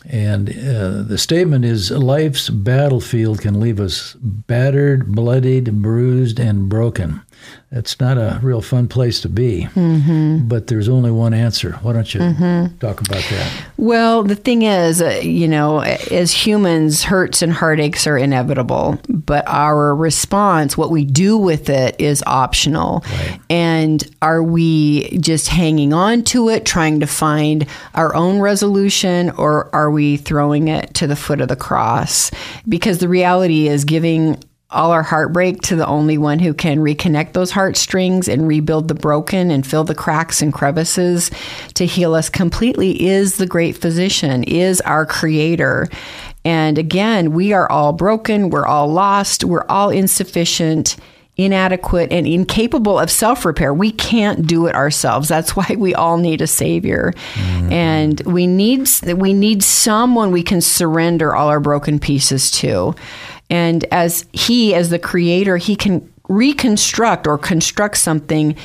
and 0.05 0.49
uh, 0.49 1.03
the 1.03 1.17
statement 1.17 1.63
is: 1.63 1.91
"Life's 1.91 2.49
battlefield 2.49 3.39
can 3.39 3.59
leave 3.61 3.79
us 3.79 4.15
battered, 4.15 5.13
bloodied, 5.13 5.81
bruised, 5.81 6.41
and 6.41 6.67
broken." 6.67 7.21
That's 7.71 7.97
not 8.01 8.17
a 8.17 8.37
real 8.43 8.61
fun 8.61 8.89
place 8.89 9.21
to 9.21 9.29
be. 9.29 9.69
Mm-hmm. 9.75 10.49
But 10.49 10.67
there's 10.67 10.89
only 10.89 11.09
one 11.09 11.33
answer. 11.33 11.71
Why 11.81 11.93
don't 11.93 12.13
you 12.13 12.19
talk 12.81 12.99
about 12.99 13.23
that? 13.29 13.63
Well, 13.77 14.23
the 14.23 14.35
thing 14.35 14.63
is, 14.63 15.01
uh, 15.01 15.21
you 15.23 15.47
know, 15.47 15.79
as 15.79 16.33
humans, 16.33 17.03
hurts 17.03 17.41
and 17.41 17.53
heartaches 17.53 18.05
are 18.07 18.17
inevitable, 18.17 18.99
but 19.07 19.47
our 19.47 19.95
response, 19.95 20.77
what 20.77 20.91
we 20.91 21.05
do 21.05 21.37
with 21.37 21.69
it, 21.69 21.95
is 21.97 22.21
optional. 22.27 23.05
And 23.49 24.03
are 24.21 24.43
we 24.43 25.17
just 25.19 25.47
hanging 25.47 25.93
on 25.93 26.23
to 26.25 26.49
it, 26.49 26.65
trying 26.65 26.99
to 26.99 27.07
find 27.07 27.65
our 27.95 28.13
own 28.13 28.41
resolution, 28.41 29.29
or 29.31 29.73
are 29.73 29.89
we 29.89 30.17
throwing 30.17 30.67
it 30.67 30.93
to 30.95 31.07
the 31.07 31.15
foot 31.15 31.39
of 31.39 31.47
the 31.47 31.55
cross? 31.55 32.31
Because 32.67 32.97
the 32.97 33.07
reality 33.07 33.69
is, 33.69 33.85
giving 33.85 34.43
all 34.71 34.91
our 34.91 35.03
heartbreak 35.03 35.61
to 35.61 35.75
the 35.75 35.85
only 35.85 36.17
one 36.17 36.39
who 36.39 36.53
can 36.53 36.79
reconnect 36.79 37.33
those 37.33 37.51
heartstrings 37.51 38.27
and 38.27 38.47
rebuild 38.47 38.87
the 38.87 38.93
broken 38.93 39.51
and 39.51 39.67
fill 39.67 39.83
the 39.83 39.95
cracks 39.95 40.41
and 40.41 40.53
crevices 40.53 41.29
to 41.73 41.85
heal 41.85 42.15
us 42.15 42.29
completely 42.29 43.05
is 43.05 43.37
the 43.37 43.45
great 43.45 43.77
physician, 43.77 44.43
is 44.43 44.79
our 44.81 45.05
creator. 45.05 45.87
And 46.45 46.77
again, 46.77 47.33
we 47.33 47.53
are 47.53 47.69
all 47.69 47.93
broken, 47.93 48.49
we're 48.49 48.65
all 48.65 48.87
lost, 48.87 49.43
we're 49.43 49.65
all 49.67 49.89
insufficient. 49.89 50.95
Inadequate 51.37 52.11
and 52.11 52.27
incapable 52.27 52.99
of 52.99 53.09
self 53.09 53.45
repair. 53.45 53.73
We 53.73 53.93
can't 53.93 54.45
do 54.45 54.67
it 54.67 54.75
ourselves. 54.75 55.29
That's 55.29 55.55
why 55.55 55.75
we 55.79 55.95
all 55.95 56.17
need 56.17 56.41
a 56.41 56.45
savior, 56.45 57.13
mm-hmm. 57.33 57.71
and 57.71 58.19
we 58.25 58.45
need 58.45 58.87
we 59.15 59.33
need 59.33 59.63
someone 59.63 60.31
we 60.31 60.43
can 60.43 60.59
surrender 60.59 61.33
all 61.33 61.47
our 61.47 61.61
broken 61.61 61.99
pieces 61.99 62.51
to. 62.51 62.93
And 63.51 63.83
as 63.91 64.25
he, 64.31 64.73
as 64.73 64.89
the 64.89 64.97
creator, 64.97 65.57
he 65.57 65.75
can 65.75 66.11
reconstruct 66.29 67.27
or 67.27 67.37
construct 67.37 67.97
something 67.97 68.55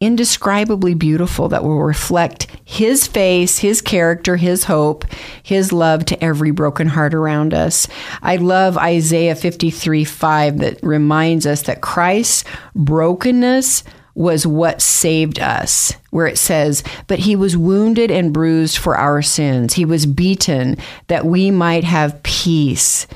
indescribably 0.00 0.94
beautiful 0.94 1.48
that 1.48 1.62
will 1.62 1.80
reflect 1.80 2.48
his 2.64 3.06
face, 3.06 3.58
his 3.58 3.80
character, 3.80 4.34
his 4.34 4.64
hope, 4.64 5.04
his 5.44 5.72
love 5.72 6.04
to 6.04 6.22
every 6.22 6.50
broken 6.50 6.88
heart 6.88 7.14
around 7.14 7.54
us. 7.54 7.86
I 8.20 8.34
love 8.34 8.76
Isaiah 8.76 9.36
53 9.36 10.04
5 10.04 10.58
that 10.58 10.82
reminds 10.82 11.46
us 11.46 11.62
that 11.62 11.82
Christ's 11.82 12.42
brokenness 12.74 13.84
was 14.16 14.44
what 14.44 14.82
saved 14.82 15.38
us, 15.38 15.94
where 16.10 16.26
it 16.26 16.36
says, 16.36 16.82
But 17.06 17.20
he 17.20 17.36
was 17.36 17.56
wounded 17.56 18.10
and 18.10 18.32
bruised 18.32 18.78
for 18.78 18.96
our 18.96 19.22
sins. 19.22 19.74
He 19.74 19.84
was 19.84 20.04
beaten 20.04 20.78
that 21.06 21.24
we 21.24 21.52
might 21.52 21.84
have 21.84 22.22
peace. 22.24 23.06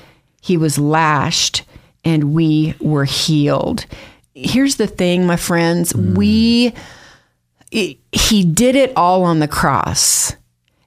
He 0.47 0.57
was 0.57 0.79
lashed 0.79 1.65
and 2.05 2.33
we 2.33 2.77
were 2.81 3.05
healed. 3.05 3.85
Here's 4.33 4.77
the 4.77 4.87
thing, 4.87 5.27
my 5.27 5.35
friends. 5.35 5.91
Hmm. 5.91 6.15
We, 6.15 6.73
it, 7.73 7.99
he 8.13 8.45
did 8.45 8.77
it 8.77 8.93
all 8.95 9.25
on 9.25 9.41
the 9.41 9.49
cross. 9.49 10.37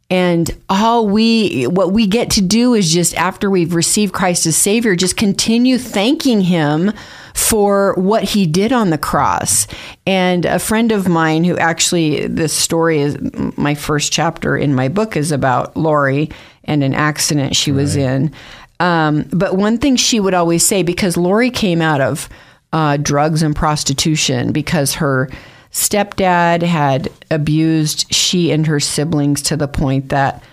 And 0.09 0.49
all 0.69 1.07
we, 1.07 1.65
what 1.65 1.91
we 1.91 2.07
get 2.07 2.31
to 2.31 2.41
do 2.41 2.73
is 2.73 2.93
just 2.93 3.13
after 3.15 3.49
we've 3.49 3.75
received 3.75 4.13
Christ 4.13 4.45
as 4.45 4.55
Savior, 4.55 4.95
just 4.95 5.17
continue 5.17 5.77
thanking 5.77 6.39
Him 6.39 6.93
for 7.35 7.95
what 7.95 8.23
He 8.23 8.47
did 8.47 8.71
on 8.71 8.91
the 8.91 8.97
cross. 8.97 9.67
And 10.07 10.45
a 10.45 10.57
friend 10.57 10.93
of 10.93 11.09
mine 11.09 11.43
who 11.43 11.57
actually, 11.57 12.27
this 12.27 12.53
story 12.53 13.01
is 13.01 13.17
my 13.57 13.75
first 13.75 14.13
chapter 14.13 14.55
in 14.55 14.73
my 14.73 14.87
book 14.87 15.17
is 15.17 15.33
about 15.33 15.75
Lori 15.75 16.29
and 16.63 16.81
an 16.81 16.93
accident 16.93 17.57
she 17.57 17.73
was 17.73 17.97
in. 17.97 18.33
Um, 18.79 19.27
but 19.31 19.57
one 19.57 19.77
thing 19.77 19.95
she 19.95 20.19
would 20.19 20.33
always 20.33 20.65
say, 20.65 20.83
because 20.83 21.17
Lori 21.17 21.51
came 21.51 21.81
out 21.81 22.01
of 22.01 22.29
uh, 22.71 22.97
drugs 22.97 23.41
and 23.41 23.55
prostitution 23.55 24.51
because 24.51 24.95
her 24.95 25.29
stepdad 25.71 26.61
had 26.61 27.09
abused 27.29 28.11
she 28.13 28.51
and 28.51 28.65
her 28.67 28.79
siblings 28.79 29.41
to 29.43 29.57
the 29.57 29.67
point 29.67 30.09
that 30.09 30.43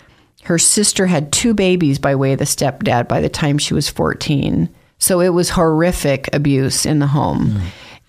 her 0.45 0.59
sister 0.59 1.07
had 1.07 1.33
two 1.33 1.55
babies 1.55 1.99
by 1.99 2.15
way 2.15 2.33
of 2.33 2.39
the 2.39 2.45
stepdad 2.45 3.09
by 3.09 3.21
the 3.21 3.29
time 3.29 3.59
she 3.59 3.75
was 3.75 3.89
14. 3.89 4.69
So 4.99 5.21
it 5.21 5.31
was 5.31 5.51
horrific 5.51 6.33
abuse 6.35 6.87
in 6.87 7.01
the 7.01 7.07
home. 7.07 7.61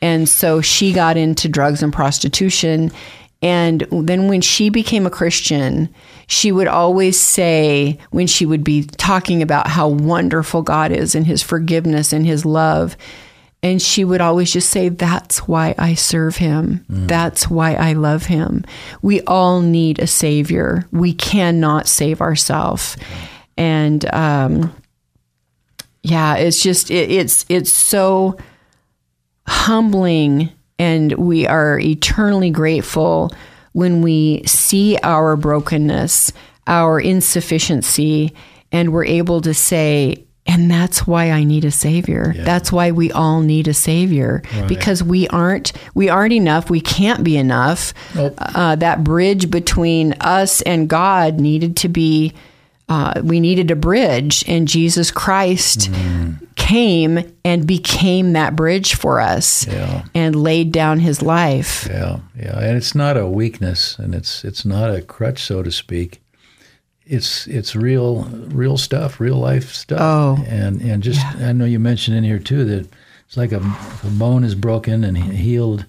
And 0.01 0.29
so 0.29 0.61
she 0.61 0.93
got 0.93 1.17
into 1.17 1.49
drugs 1.49 1.81
and 1.81 1.91
prostitution. 1.91 2.91
And 3.41 3.81
then 3.91 4.27
when 4.27 4.41
she 4.41 4.69
became 4.69 5.05
a 5.05 5.11
Christian, 5.11 5.93
she 6.27 6.51
would 6.51 6.67
always 6.67 7.19
say, 7.19 7.99
when 8.09 8.27
she 8.27 8.45
would 8.45 8.63
be 8.63 8.83
talking 8.83 9.41
about 9.41 9.67
how 9.67 9.87
wonderful 9.87 10.63
God 10.63 10.91
is 10.91 11.13
and 11.13 11.25
his 11.27 11.43
forgiveness 11.43 12.11
and 12.13 12.25
his 12.25 12.45
love, 12.45 12.97
and 13.63 13.81
she 13.81 14.03
would 14.03 14.21
always 14.21 14.51
just 14.51 14.69
say, 14.69 14.89
That's 14.89 15.47
why 15.47 15.73
I 15.77 15.95
serve 15.95 16.37
him. 16.37 16.85
That's 17.07 17.49
why 17.49 17.73
I 17.73 17.93
love 17.93 18.25
him. 18.25 18.63
We 19.01 19.21
all 19.21 19.61
need 19.61 19.99
a 19.99 20.07
savior. 20.07 20.87
We 20.91 21.13
cannot 21.13 21.87
save 21.87 22.21
ourselves. 22.21 22.97
And 23.57 24.05
um, 24.13 24.75
yeah, 26.03 26.35
it's 26.35 26.61
just, 26.61 26.91
it, 26.91 27.11
it's, 27.11 27.45
it's 27.49 27.73
so 27.73 28.37
humbling 29.47 30.51
and 30.79 31.11
we 31.13 31.47
are 31.47 31.79
eternally 31.79 32.49
grateful 32.51 33.31
when 33.73 34.01
we 34.01 34.43
see 34.45 34.97
our 35.03 35.35
brokenness, 35.35 36.31
our 36.65 36.99
insufficiency, 36.99 38.33
and 38.71 38.91
we're 38.91 39.05
able 39.05 39.39
to 39.41 39.53
say, 39.53 40.23
and 40.45 40.71
that's 40.71 41.05
why 41.05 41.31
I 41.31 41.43
need 41.43 41.65
a 41.65 41.71
savior. 41.71 42.33
That's 42.43 42.71
why 42.71 42.91
we 42.91 43.11
all 43.11 43.41
need 43.41 43.67
a 43.67 43.73
savior 43.73 44.41
because 44.67 45.03
we 45.03 45.27
aren't 45.27 45.73
we 45.93 46.09
aren't 46.09 46.33
enough. 46.33 46.69
We 46.69 46.79
can't 46.81 47.23
be 47.23 47.37
enough. 47.37 47.93
Uh, 48.55 48.75
that 48.77 49.03
bridge 49.03 49.51
between 49.51 50.13
us 50.21 50.61
and 50.61 50.87
God 50.87 51.39
needed 51.39 51.75
to 51.77 51.89
be. 51.89 52.33
Uh, 52.89 53.21
we 53.21 53.39
needed 53.41 53.69
a 53.69 53.75
bridge, 53.75 54.45
and 54.47 54.65
Jesus 54.67 55.11
Christ 55.11 55.89
came 56.55 57.19
and 57.43 57.67
became 57.67 58.33
that 58.33 58.55
bridge 58.55 58.95
for 58.95 59.19
us, 59.19 59.67
Yeah. 59.67 60.05
and 60.15 60.35
laid 60.35 60.71
down 60.71 60.99
His 60.99 61.21
life. 61.21 61.87
Yeah, 61.89 62.19
yeah, 62.37 62.57
and 62.59 62.77
it's 62.77 62.95
not 62.95 63.17
a 63.17 63.27
weakness, 63.27 63.97
and 63.99 64.15
it's 64.15 64.45
it's 64.45 64.63
not 64.65 64.89
a 64.93 65.01
crutch, 65.01 65.39
so 65.43 65.63
to 65.63 65.71
speak. 65.71 66.21
It's 67.05 67.45
it's 67.47 67.75
real 67.75 68.23
real 68.49 68.77
stuff, 68.77 69.19
real 69.19 69.37
life 69.37 69.73
stuff. 69.73 69.99
Oh. 70.01 70.43
and 70.47 70.81
and 70.81 71.03
just 71.03 71.25
I 71.41 71.51
know 71.51 71.65
you 71.65 71.79
mentioned 71.79 72.15
in 72.17 72.23
here 72.23 72.39
too 72.39 72.63
that 72.65 72.87
it's 73.27 73.35
like 73.37 73.51
a, 73.51 73.57
a 74.03 74.09
bone 74.11 74.43
is 74.45 74.55
broken 74.55 75.03
and 75.03 75.17
healed 75.17 75.85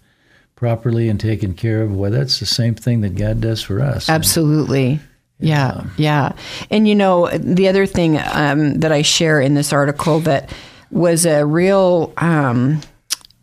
properly 0.56 1.08
and 1.08 1.20
taken 1.20 1.54
care 1.54 1.82
of. 1.82 1.94
Well, 1.94 2.10
that's 2.10 2.40
the 2.40 2.46
same 2.46 2.74
thing 2.74 3.00
that 3.02 3.14
God 3.14 3.40
does 3.40 3.62
for 3.62 3.80
us. 3.80 4.08
Absolutely. 4.08 4.98
Yeah, 5.40 5.84
yeah. 5.96 6.32
And 6.70 6.88
you 6.88 6.94
know, 6.94 7.28
the 7.30 7.68
other 7.68 7.86
thing 7.86 8.18
um, 8.32 8.80
that 8.80 8.90
I 8.90 9.02
share 9.02 9.40
in 9.40 9.54
this 9.54 9.72
article 9.72 10.20
that 10.20 10.50
was 10.90 11.26
a 11.26 11.44
real. 11.44 12.12
Um, 12.16 12.80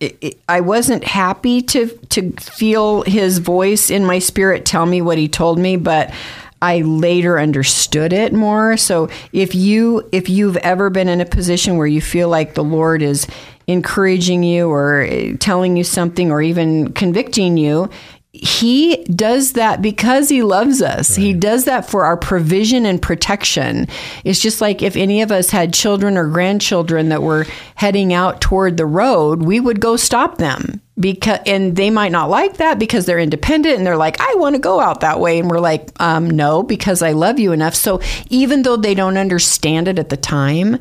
it, 0.01 0.17
it, 0.19 0.39
I 0.49 0.59
wasn't 0.59 1.05
happy 1.05 1.61
to 1.61 1.87
to 2.09 2.31
feel 2.33 3.03
his 3.03 3.37
voice 3.37 3.89
in 3.89 4.05
my 4.05 4.19
spirit 4.19 4.65
tell 4.65 4.85
me 4.85 5.01
what 5.01 5.17
he 5.17 5.29
told 5.29 5.57
me, 5.57 5.77
but 5.77 6.13
I 6.61 6.81
later 6.81 7.39
understood 7.39 8.11
it 8.11 8.33
more. 8.33 8.75
So 8.75 9.09
if 9.31 9.55
you 9.55 10.07
if 10.11 10.27
you've 10.29 10.57
ever 10.57 10.89
been 10.89 11.07
in 11.07 11.21
a 11.21 11.25
position 11.25 11.77
where 11.77 11.87
you 11.87 12.01
feel 12.01 12.27
like 12.27 12.55
the 12.55 12.63
Lord 12.63 13.01
is 13.01 13.27
encouraging 13.67 14.43
you 14.43 14.69
or 14.69 15.01
eh, 15.01 15.35
telling 15.39 15.77
you 15.77 15.83
something 15.83 16.31
or 16.31 16.41
even 16.41 16.91
convicting 16.93 17.57
you, 17.57 17.89
he 18.43 19.03
does 19.05 19.53
that 19.53 19.81
because 19.81 20.29
he 20.29 20.43
loves 20.43 20.81
us. 20.81 21.15
He 21.15 21.33
does 21.33 21.65
that 21.65 21.89
for 21.89 22.05
our 22.05 22.17
provision 22.17 22.85
and 22.85 23.01
protection. 23.01 23.87
It's 24.23 24.39
just 24.39 24.61
like 24.61 24.81
if 24.81 24.95
any 24.95 25.21
of 25.21 25.31
us 25.31 25.49
had 25.49 25.73
children 25.73 26.17
or 26.17 26.27
grandchildren 26.27 27.09
that 27.09 27.23
were 27.23 27.45
heading 27.75 28.13
out 28.13 28.41
toward 28.41 28.77
the 28.77 28.85
road, 28.85 29.43
we 29.43 29.59
would 29.59 29.79
go 29.79 29.95
stop 29.95 30.37
them 30.37 30.81
because 30.99 31.39
and 31.45 31.75
they 31.75 31.89
might 31.89 32.11
not 32.11 32.29
like 32.29 32.57
that 32.57 32.79
because 32.79 33.05
they're 33.05 33.19
independent 33.19 33.77
and 33.77 33.85
they're 33.85 33.97
like 33.97 34.19
I 34.21 34.35
want 34.35 34.55
to 34.55 34.61
go 34.61 34.79
out 34.79 35.01
that 35.01 35.19
way 35.19 35.39
and 35.39 35.49
we're 35.49 35.59
like 35.59 35.89
um 36.01 36.29
no 36.29 36.63
because 36.63 37.01
I 37.01 37.11
love 37.11 37.39
you 37.39 37.51
enough. 37.51 37.75
So 37.75 38.01
even 38.29 38.63
though 38.63 38.77
they 38.77 38.95
don't 38.95 39.17
understand 39.17 39.87
it 39.87 39.99
at 39.99 40.09
the 40.09 40.17
time, 40.17 40.79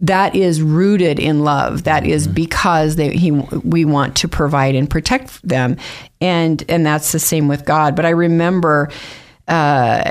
that 0.00 0.34
is 0.34 0.60
rooted 0.60 1.18
in 1.18 1.40
love. 1.40 1.84
That 1.84 2.06
is 2.06 2.28
because 2.28 2.96
they 2.96 3.16
he 3.16 3.30
we 3.30 3.84
want 3.84 4.16
to 4.16 4.28
provide 4.28 4.74
and 4.74 4.88
protect 4.88 5.42
them. 5.46 5.76
And 6.20 6.62
and 6.68 6.84
that's 6.84 7.12
the 7.12 7.18
same 7.18 7.48
with 7.48 7.64
god. 7.64 7.96
But 7.96 8.04
i 8.04 8.10
remember 8.10 8.90
uh, 9.48 10.02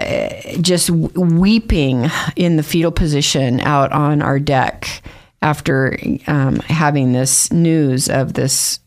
just 0.62 0.90
weeping 0.90 2.10
in 2.38 2.56
the 2.56 2.64
fetal 2.64 2.92
position 2.92 3.60
out 3.60 3.92
on 3.92 4.22
our 4.22 4.40
deck 4.40 5.02
after 5.42 5.98
um, 6.28 6.56
having 6.62 7.12
this 7.12 7.52
news 7.52 8.10
of 8.10 8.34
this 8.34 8.80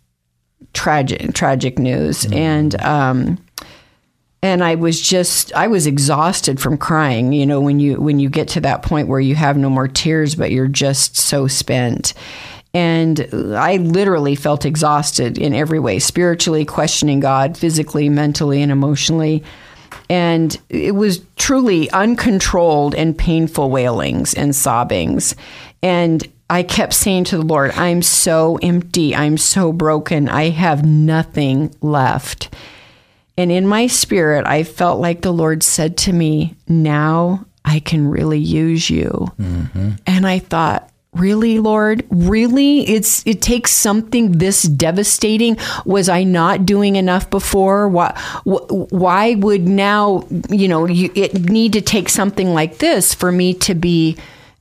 tragic 0.73 1.35
tragic 1.35 1.79
news. 1.79 2.27
And 2.33 2.81
um, 2.83 3.39
and 4.42 4.62
I 4.62 4.77
was 4.77 5.01
just 5.01 5.53
I 5.55 5.66
was 5.66 5.87
exhausted 5.87 6.61
from 6.61 6.79
crying. 6.79 7.33
You 7.33 7.46
know, 7.46 7.61
when 7.61 7.81
you 7.81 8.01
when 8.01 8.18
you 8.18 8.29
get 8.29 8.48
to 8.48 8.61
that 8.61 8.83
point 8.83 9.09
where 9.09 9.20
you 9.20 9.35
have 9.35 9.57
no 9.57 9.68
more 9.68 9.88
tears, 9.88 10.35
but 10.35 10.51
you're 10.51 10.68
just 10.68 11.16
so 11.16 11.46
spent. 11.46 12.14
And 12.74 13.29
I 13.57 13.77
literally 13.77 14.35
felt 14.35 14.64
exhausted 14.64 15.38
in 15.38 15.55
every 15.55 15.81
way, 15.81 15.98
spiritually, 15.98 16.64
questioning 16.64 17.18
God, 17.18 17.57
physically, 17.57 18.09
mentally, 18.09 18.62
and 18.62 18.70
emotionally. 18.70 19.42
And 20.11 20.59
it 20.68 20.94
was 20.94 21.22
truly 21.37 21.90
uncontrolled 21.90 22.94
and 22.94 23.16
painful 23.16 23.70
wailings 23.70 24.35
and 24.35 24.55
sobbings. 24.55 25.35
And 25.83 26.27
I 26.51 26.62
kept 26.62 26.94
saying 26.94 27.24
to 27.24 27.38
the 27.38 27.44
Lord, 27.44 27.72
I'm 27.72 28.03
so 28.03 28.59
empty. 28.62 29.14
I'm 29.14 29.38
so 29.38 29.72
broken. 29.72 30.29
I 30.29 30.51
have 30.51 30.85
nothing 30.85 31.74
left. 31.81 32.55
And 33.38 33.53
in 33.53 33.68
my 33.68 33.87
spirit, 33.87 34.46
I 34.46 34.64
felt 34.64 35.01
like 35.01 35.22
the 35.22 35.33
Lord 35.33 35.62
said 35.62 35.96
to 35.98 36.12
me, 36.12 36.57
Now 36.66 37.46
I 37.64 37.79
can 37.79 38.09
really 38.09 38.40
use 38.40 38.90
you. 38.90 39.33
Mm-hmm. 39.40 39.90
And 40.09 40.27
I 40.27 40.40
thought, 40.40 40.90
Really, 41.14 41.59
Lord? 41.59 42.05
Really? 42.11 42.81
It's 42.81 43.27
it 43.27 43.40
takes 43.40 43.72
something 43.72 44.33
this 44.33 44.62
devastating. 44.62 45.57
Was 45.85 46.09
I 46.09 46.24
not 46.24 46.66
doing 46.66 46.96
enough 46.96 47.31
before? 47.31 47.88
Why, 47.88 48.11
why 48.44 49.37
would 49.37 49.66
now, 49.66 50.27
you 50.51 50.68
know, 50.68 50.87
you, 50.87 51.11
it 51.14 51.35
need 51.48 51.72
to 51.74 51.81
take 51.81 52.09
something 52.09 52.53
like 52.53 52.79
this 52.79 53.14
for 53.14 53.33
me 53.33 53.55
to 53.55 53.74
be 53.74 54.18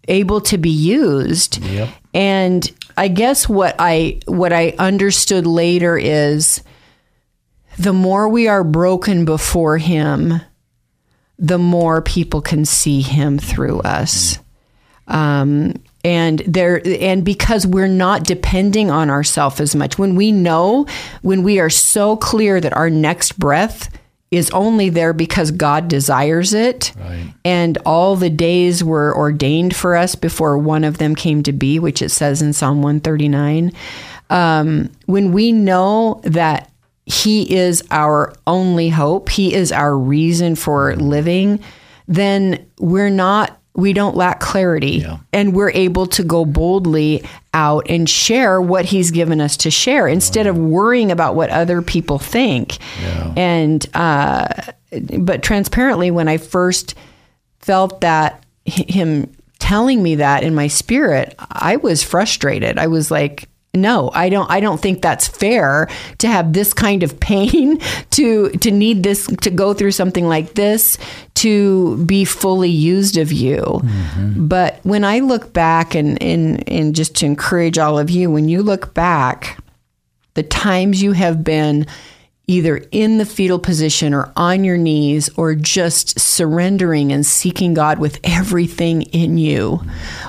able 0.07 0.39
to 0.41 0.57
be 0.57 0.69
used? 0.69 1.63
Yep. 1.63 1.89
And 2.13 2.71
I 2.95 3.07
guess 3.09 3.49
what 3.49 3.75
I 3.77 4.19
what 4.25 4.53
I 4.53 4.73
understood 4.79 5.45
later 5.45 5.97
is 5.97 6.61
the 7.77 7.93
more 7.93 8.27
we 8.27 8.47
are 8.47 8.63
broken 8.63 9.25
before 9.25 9.77
him, 9.77 10.41
the 11.39 11.57
more 11.59 12.01
people 12.01 12.41
can 12.41 12.65
see 12.65 13.01
him 13.01 13.37
through 13.37 13.79
us. 13.81 14.39
Um, 15.07 15.75
and 16.03 16.39
there 16.39 16.81
and 16.85 17.23
because 17.23 17.65
we're 17.65 17.87
not 17.87 18.23
depending 18.23 18.89
on 18.91 19.09
ourselves 19.09 19.59
as 19.59 19.75
much 19.75 19.97
when 19.97 20.15
we 20.15 20.31
know 20.31 20.85
when 21.21 21.43
we 21.43 21.59
are 21.59 21.69
so 21.69 22.15
clear 22.17 22.59
that 22.61 22.75
our 22.75 22.89
next 22.89 23.39
breath 23.39 23.89
is 24.29 24.49
only 24.51 24.89
there 24.89 25.13
because 25.13 25.51
God 25.51 25.87
desires 25.87 26.53
it 26.53 26.91
Right. 26.99 27.33
and 27.45 27.77
all 27.85 28.15
the 28.15 28.29
days 28.29 28.83
were 28.83 29.15
ordained 29.17 29.75
for 29.75 29.95
us 29.95 30.15
before 30.15 30.57
one 30.57 30.83
of 30.83 30.97
them 30.97 31.15
came 31.15 31.41
to 31.43 31.51
be 31.53 31.79
which 31.79 32.01
it 32.01 32.09
says 32.09 32.41
in 32.41 32.53
Psalm 32.53 32.81
139 32.81 33.71
um, 34.29 34.89
when 35.07 35.31
we 35.31 35.51
know 35.51 36.19
that 36.23 36.69
He 37.09 37.55
is 37.55 37.83
our 37.89 38.33
only 38.45 38.89
hope, 38.89 39.29
He 39.29 39.53
is 39.53 39.71
our 39.71 39.97
reason 39.97 40.55
for 40.55 40.95
living, 40.97 41.59
then 42.07 42.65
we're 42.79 43.09
not. 43.09 43.53
We 43.75 43.93
don't 43.93 44.15
lack 44.15 44.39
clarity 44.39 45.03
Yeah. 45.03 45.17
and 45.31 45.53
we're 45.53 45.69
able 45.69 46.07
to 46.07 46.23
go 46.23 46.45
boldly 46.45 47.23
out 47.53 47.85
and 47.89 48.09
share 48.09 48.59
what 48.59 48.85
he's 48.85 49.11
given 49.11 49.39
us 49.39 49.55
to 49.57 49.69
share 49.69 50.07
instead 50.07 50.47
of 50.47 50.57
worrying 50.57 51.11
about 51.11 51.35
what 51.35 51.51
other 51.51 51.83
people 51.83 52.17
think. 52.17 52.79
And, 53.35 53.85
uh, 53.93 54.47
but 55.19 55.43
transparently, 55.43 56.09
when 56.09 56.27
I 56.27 56.37
first 56.37 56.95
felt 57.59 58.01
that 58.01 58.43
him 58.65 59.31
telling 59.59 60.01
me 60.01 60.15
that 60.15 60.41
in 60.43 60.55
my 60.55 60.67
spirit, 60.67 61.35
I 61.37 61.75
was 61.75 62.01
frustrated. 62.01 62.79
I 62.79 62.87
was 62.87 63.11
like, 63.11 63.47
no, 63.75 64.09
I 64.13 64.29
don't 64.29 64.49
I 64.49 64.59
don't 64.59 64.79
think 64.79 65.01
that's 65.01 65.27
fair 65.27 65.87
to 66.19 66.27
have 66.27 66.53
this 66.53 66.73
kind 66.73 67.03
of 67.03 67.19
pain 67.19 67.79
to 68.11 68.49
to 68.49 68.71
need 68.71 69.03
this 69.03 69.27
to 69.41 69.49
go 69.49 69.73
through 69.73 69.91
something 69.91 70.27
like 70.27 70.53
this 70.53 70.97
to 71.35 72.03
be 72.05 72.25
fully 72.25 72.69
used 72.69 73.17
of 73.17 73.31
you. 73.31 73.61
Mm-hmm. 73.61 74.47
But 74.47 74.79
when 74.83 75.03
I 75.03 75.19
look 75.19 75.53
back 75.53 75.95
and, 75.95 76.21
and 76.21 76.67
and 76.67 76.95
just 76.95 77.15
to 77.17 77.25
encourage 77.25 77.77
all 77.77 77.99
of 77.99 78.09
you, 78.09 78.31
when 78.31 78.49
you 78.49 78.63
look 78.63 78.93
back, 78.93 79.57
the 80.33 80.43
times 80.43 81.01
you 81.01 81.11
have 81.11 81.43
been 81.43 81.85
either 82.49 82.77
in 82.91 83.17
the 83.17 83.25
fetal 83.25 83.59
position 83.59 84.13
or 84.13 84.31
on 84.37 84.63
your 84.63 84.77
knees 84.77 85.29
or 85.35 85.53
just 85.53 86.17
surrendering 86.17 87.11
and 87.11 87.25
seeking 87.25 87.73
God 87.73 87.99
with 87.99 88.21
everything 88.23 89.01
in 89.01 89.37
you? 89.37 89.81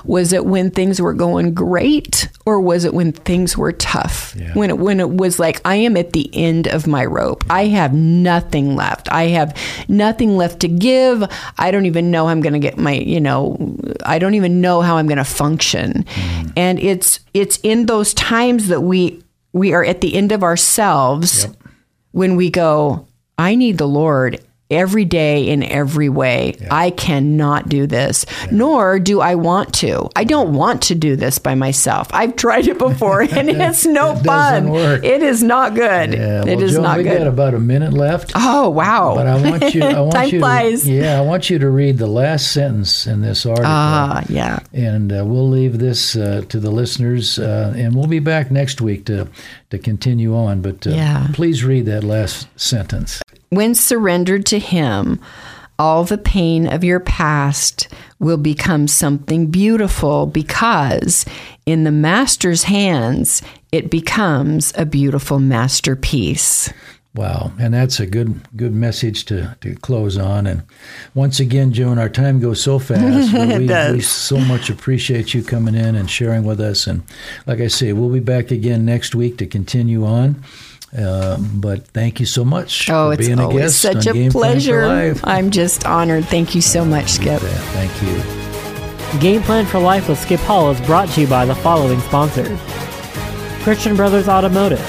Was 0.05 0.33
it 0.33 0.45
when 0.45 0.73
things 0.73 1.01
were 1.01 1.15
going 1.15 1.55
great 1.55 2.29
or 2.45 2.61
was 2.61 2.85
it 2.85 2.93
when 2.93 3.13
things 3.13 3.57
were 3.57 3.71
tough? 3.71 4.35
When 4.55 4.69
it 4.69 4.79
when 4.79 4.99
it 4.99 5.11
was 5.11 5.39
like 5.39 5.61
I 5.65 5.77
am 5.77 5.97
at 5.97 6.13
the 6.13 6.29
end 6.35 6.67
of 6.67 6.89
my 6.89 7.05
rope. 7.05 7.45
I 7.49 7.67
have 7.67 7.95
nothing 7.95 8.75
left. 8.75 9.09
I 9.13 9.29
have 9.29 9.57
nothing 9.87 10.37
left 10.37 10.59
to 10.61 10.69
give. 10.69 11.23
I 11.57 11.71
don't 11.71 11.87
even 11.87 12.11
know 12.11 12.27
I'm 12.27 12.41
going 12.41 12.53
to 12.53 12.59
get 12.59 12.79
my, 12.79 12.95
you 12.95 13.21
know, 13.21 13.77
I 14.05 14.19
don't 14.19 14.35
even 14.35 14.61
know 14.61 14.81
how 14.81 14.97
I'm 14.97 15.07
going 15.07 15.19
to 15.19 15.25
function. 15.25 16.03
Mm-hmm. 16.03 16.49
And 16.57 16.81
it's 16.81 17.21
it's 17.33 17.59
in 17.63 17.87
those 17.87 18.13
times 18.13 18.67
that 18.69 18.81
we 18.81 19.23
we 19.53 19.73
are 19.73 19.85
at 19.85 20.01
the 20.01 20.17
end 20.17 20.33
of 20.33 20.43
ourselves 20.43 21.47
when 22.19 22.35
we 22.35 22.51
go, 22.51 23.07
I 23.39 23.55
need 23.55 23.79
the 23.79 23.87
Lord 23.87 24.41
every 24.71 25.05
day 25.05 25.49
in 25.49 25.63
every 25.63 26.09
way. 26.09 26.55
I 26.71 26.91
cannot 26.91 27.69
do 27.69 27.87
this, 27.87 28.27
nor 28.51 28.99
do 28.99 29.21
I 29.21 29.35
want 29.35 29.73
to. 29.77 30.11
I 30.15 30.25
don't 30.25 30.53
want 30.53 30.83
to 30.83 30.95
do 30.95 31.17
this 31.17 31.39
by 31.39 31.55
myself. 31.55 32.09
I've 32.13 32.37
tried 32.37 32.67
it 32.67 32.79
before 32.79 33.21
and 33.31 33.49
it's 33.49 33.87
no 33.87 34.13
It 34.13 34.25
fun. 34.25 34.71
work. 34.71 35.05
It 35.05 35.23
is 35.23 35.43
not 35.43 35.75
good. 35.75 36.13
Yeah, 36.13 36.43
it 36.43 36.47
well, 36.57 36.63
is 36.63 36.73
Joan, 36.73 36.83
not 36.83 36.99
we 36.99 37.05
got 37.05 37.27
about 37.27 37.55
a 37.55 37.61
minute 37.61 37.93
left. 37.93 38.33
Oh, 38.35 38.69
wow. 38.69 39.15
But 39.15 39.27
I 39.27 39.41
want 39.51 39.75
you. 39.75 39.83
I 39.83 40.01
want 40.01 40.13
Time 40.13 40.29
you. 40.29 40.39
flies. 40.41 40.83
To, 40.83 40.93
yeah, 40.93 41.19
I 41.19 41.23
want 41.23 41.49
you 41.51 41.59
to 41.59 41.71
read 41.71 41.99
the 41.99 42.07
last 42.07 42.53
sentence 42.53 43.07
in 43.07 43.21
this 43.23 43.47
article. 43.47 43.65
Ah, 43.67 44.23
yeah. 44.29 44.59
and 44.73 45.11
uh, 45.13 45.25
we'll 45.25 45.49
leave 45.49 45.79
this 45.79 46.15
uh, 46.17 46.43
to 46.49 46.61
the 46.61 46.71
listeners, 46.71 47.39
uh, 47.39 47.73
and 47.77 47.95
we'll 47.95 48.07
be 48.07 48.19
back 48.19 48.51
next 48.51 48.81
week 48.81 49.07
to 49.07 49.29
to 49.71 49.79
continue 49.79 50.35
on. 50.35 50.61
But 50.63 50.87
uh, 50.87 50.91
Yeah. 50.91 51.29
please 51.33 51.65
read 51.65 51.87
that 51.87 52.05
last 52.05 52.49
sentence. 52.57 53.23
When 53.51 53.75
surrendered 53.75 54.47
to 54.47 54.59
Him, 54.59 55.21
all 55.79 56.05
the 56.05 56.19
pain 56.19 56.67
of 56.67 56.83
your 56.83 57.01
past 57.01 57.89
will 58.19 58.37
become 58.37 58.89
something 58.89 59.47
beautiful 59.47 60.27
because 60.27 61.25
in 61.67 61.85
the 61.85 61.93
Master's 61.93 62.65
hands, 62.65 63.43
it 63.71 63.91
becomes 63.91 64.73
a 64.77 64.85
beautiful 64.85 65.39
masterpiece. 65.39 66.73
Wow, 67.15 67.53
and 67.59 67.75
that's 67.75 68.01
a 68.01 68.07
good 68.07 68.41
good 68.57 68.73
message 68.73 69.25
to, 69.27 69.57
to 69.61 69.75
close 69.77 70.17
on. 70.17 70.47
And 70.47 70.63
once 71.15 71.41
again, 71.41 71.73
Joan, 71.73 71.99
our 71.99 72.09
time 72.09 72.39
goes 72.39 72.63
so 72.63 72.79
fast. 72.79 73.33
we, 73.33 73.67
we 73.95 74.01
so 74.01 74.39
much 74.39 74.71
appreciate 74.71 75.33
you 75.35 75.43
coming 75.43 75.75
in 75.75 75.97
and 75.97 76.11
sharing 76.11 76.45
with 76.45 76.61
us. 76.61 76.87
And 76.87 77.03
like 77.47 77.61
I 77.61 77.69
say, 77.69 77.93
we'll 77.93 78.11
be 78.11 78.21
back 78.21 78.51
again 78.51 78.85
next 78.85 79.15
week 79.15 79.39
to 79.39 79.47
continue 79.47 80.05
on. 80.05 80.45
Uh, 80.97 81.37
but 81.55 81.87
thank 81.89 82.19
you 82.19 82.25
so 82.27 82.45
much 82.45 82.89
Oh, 82.89 83.09
for 83.09 83.13
it's 83.15 83.27
being 83.27 83.39
a 83.39 83.43
always 83.45 83.63
guest 83.65 83.83
such 83.83 84.07
on 84.07 84.11
a 84.11 84.13
Game 84.15 84.31
Plan 84.31 84.31
for 84.31 84.55
pleasure. 84.55 84.87
Life. 84.87 85.21
I'm 85.25 85.51
just 85.51 85.85
honored. 85.87 86.25
Thank 86.27 86.55
you 86.55 86.63
so 86.63 86.85
much, 86.85 87.11
Skip. 87.11 87.43
Yeah, 87.43 87.49
Thank 87.77 87.93
you. 88.03 89.21
Game 89.21 89.43
Plan 89.43 89.67
for 89.67 89.79
Life 89.79 90.09
with 90.09 90.19
Skip 90.19 90.41
Hall 90.41 90.71
is 90.71 90.81
brought 90.83 91.09
to 91.11 91.21
you 91.21 91.27
by 91.27 91.45
the 91.45 91.55
following 91.55 92.01
sponsors 92.01 92.59
Christian 93.63 93.97
Brothers 93.97 94.29
Automotive, 94.29 94.81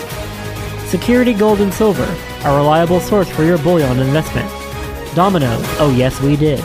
Security 0.87 1.33
Gold 1.33 1.59
and 1.59 1.73
Silver, 1.73 2.03
a 2.45 2.55
reliable 2.55 2.99
source 3.01 3.29
for 3.29 3.43
your 3.43 3.57
bullion 3.57 3.99
investment. 3.99 4.49
Domino's, 5.15 5.65
oh 5.79 5.93
yes, 5.97 6.21
we 6.21 6.35
did. 6.37 6.63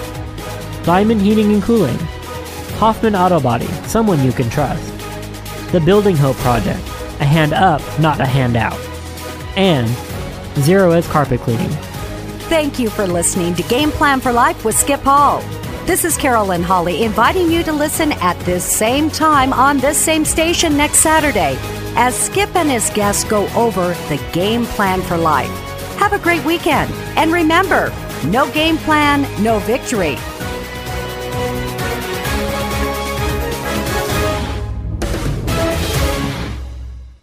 Diamond 0.84 1.20
Heating 1.22 1.52
and 1.52 1.62
Cooling, 1.62 1.96
Hoffman 2.78 3.16
Auto 3.16 3.40
Body, 3.40 3.66
someone 3.86 4.22
you 4.24 4.32
can 4.32 4.48
trust. 4.50 4.82
The 5.72 5.80
Building 5.84 6.16
Hope 6.16 6.36
Project, 6.36 6.78
a 7.20 7.24
hand 7.24 7.52
up, 7.52 7.80
not 7.98 8.20
a 8.20 8.26
handout. 8.26 8.78
And 9.56 9.88
Zerorez 10.56 11.08
Carpet 11.10 11.40
Cleaning. 11.40 11.70
Thank 12.48 12.78
you 12.78 12.90
for 12.90 13.06
listening 13.06 13.54
to 13.54 13.62
Game 13.64 13.90
Plan 13.90 14.20
for 14.20 14.32
Life 14.32 14.64
with 14.64 14.78
Skip 14.78 15.00
Hall. 15.00 15.40
This 15.86 16.04
is 16.04 16.16
Carolyn 16.16 16.62
Holly 16.62 17.04
inviting 17.04 17.50
you 17.50 17.62
to 17.62 17.72
listen 17.72 18.12
at 18.12 18.38
this 18.40 18.64
same 18.64 19.10
time 19.10 19.52
on 19.52 19.78
this 19.78 19.98
same 19.98 20.24
station 20.24 20.76
next 20.76 20.98
Saturday 20.98 21.56
as 21.96 22.14
Skip 22.14 22.54
and 22.56 22.70
his 22.70 22.90
guests 22.90 23.24
go 23.24 23.46
over 23.54 23.88
the 24.08 24.22
game 24.32 24.64
plan 24.66 25.02
for 25.02 25.16
life. 25.16 25.50
Have 25.98 26.12
a 26.12 26.18
great 26.18 26.44
weekend. 26.44 26.92
And 27.16 27.32
remember, 27.32 27.92
no 28.26 28.50
game 28.52 28.78
plan, 28.78 29.22
no 29.42 29.58
victory. 29.60 30.16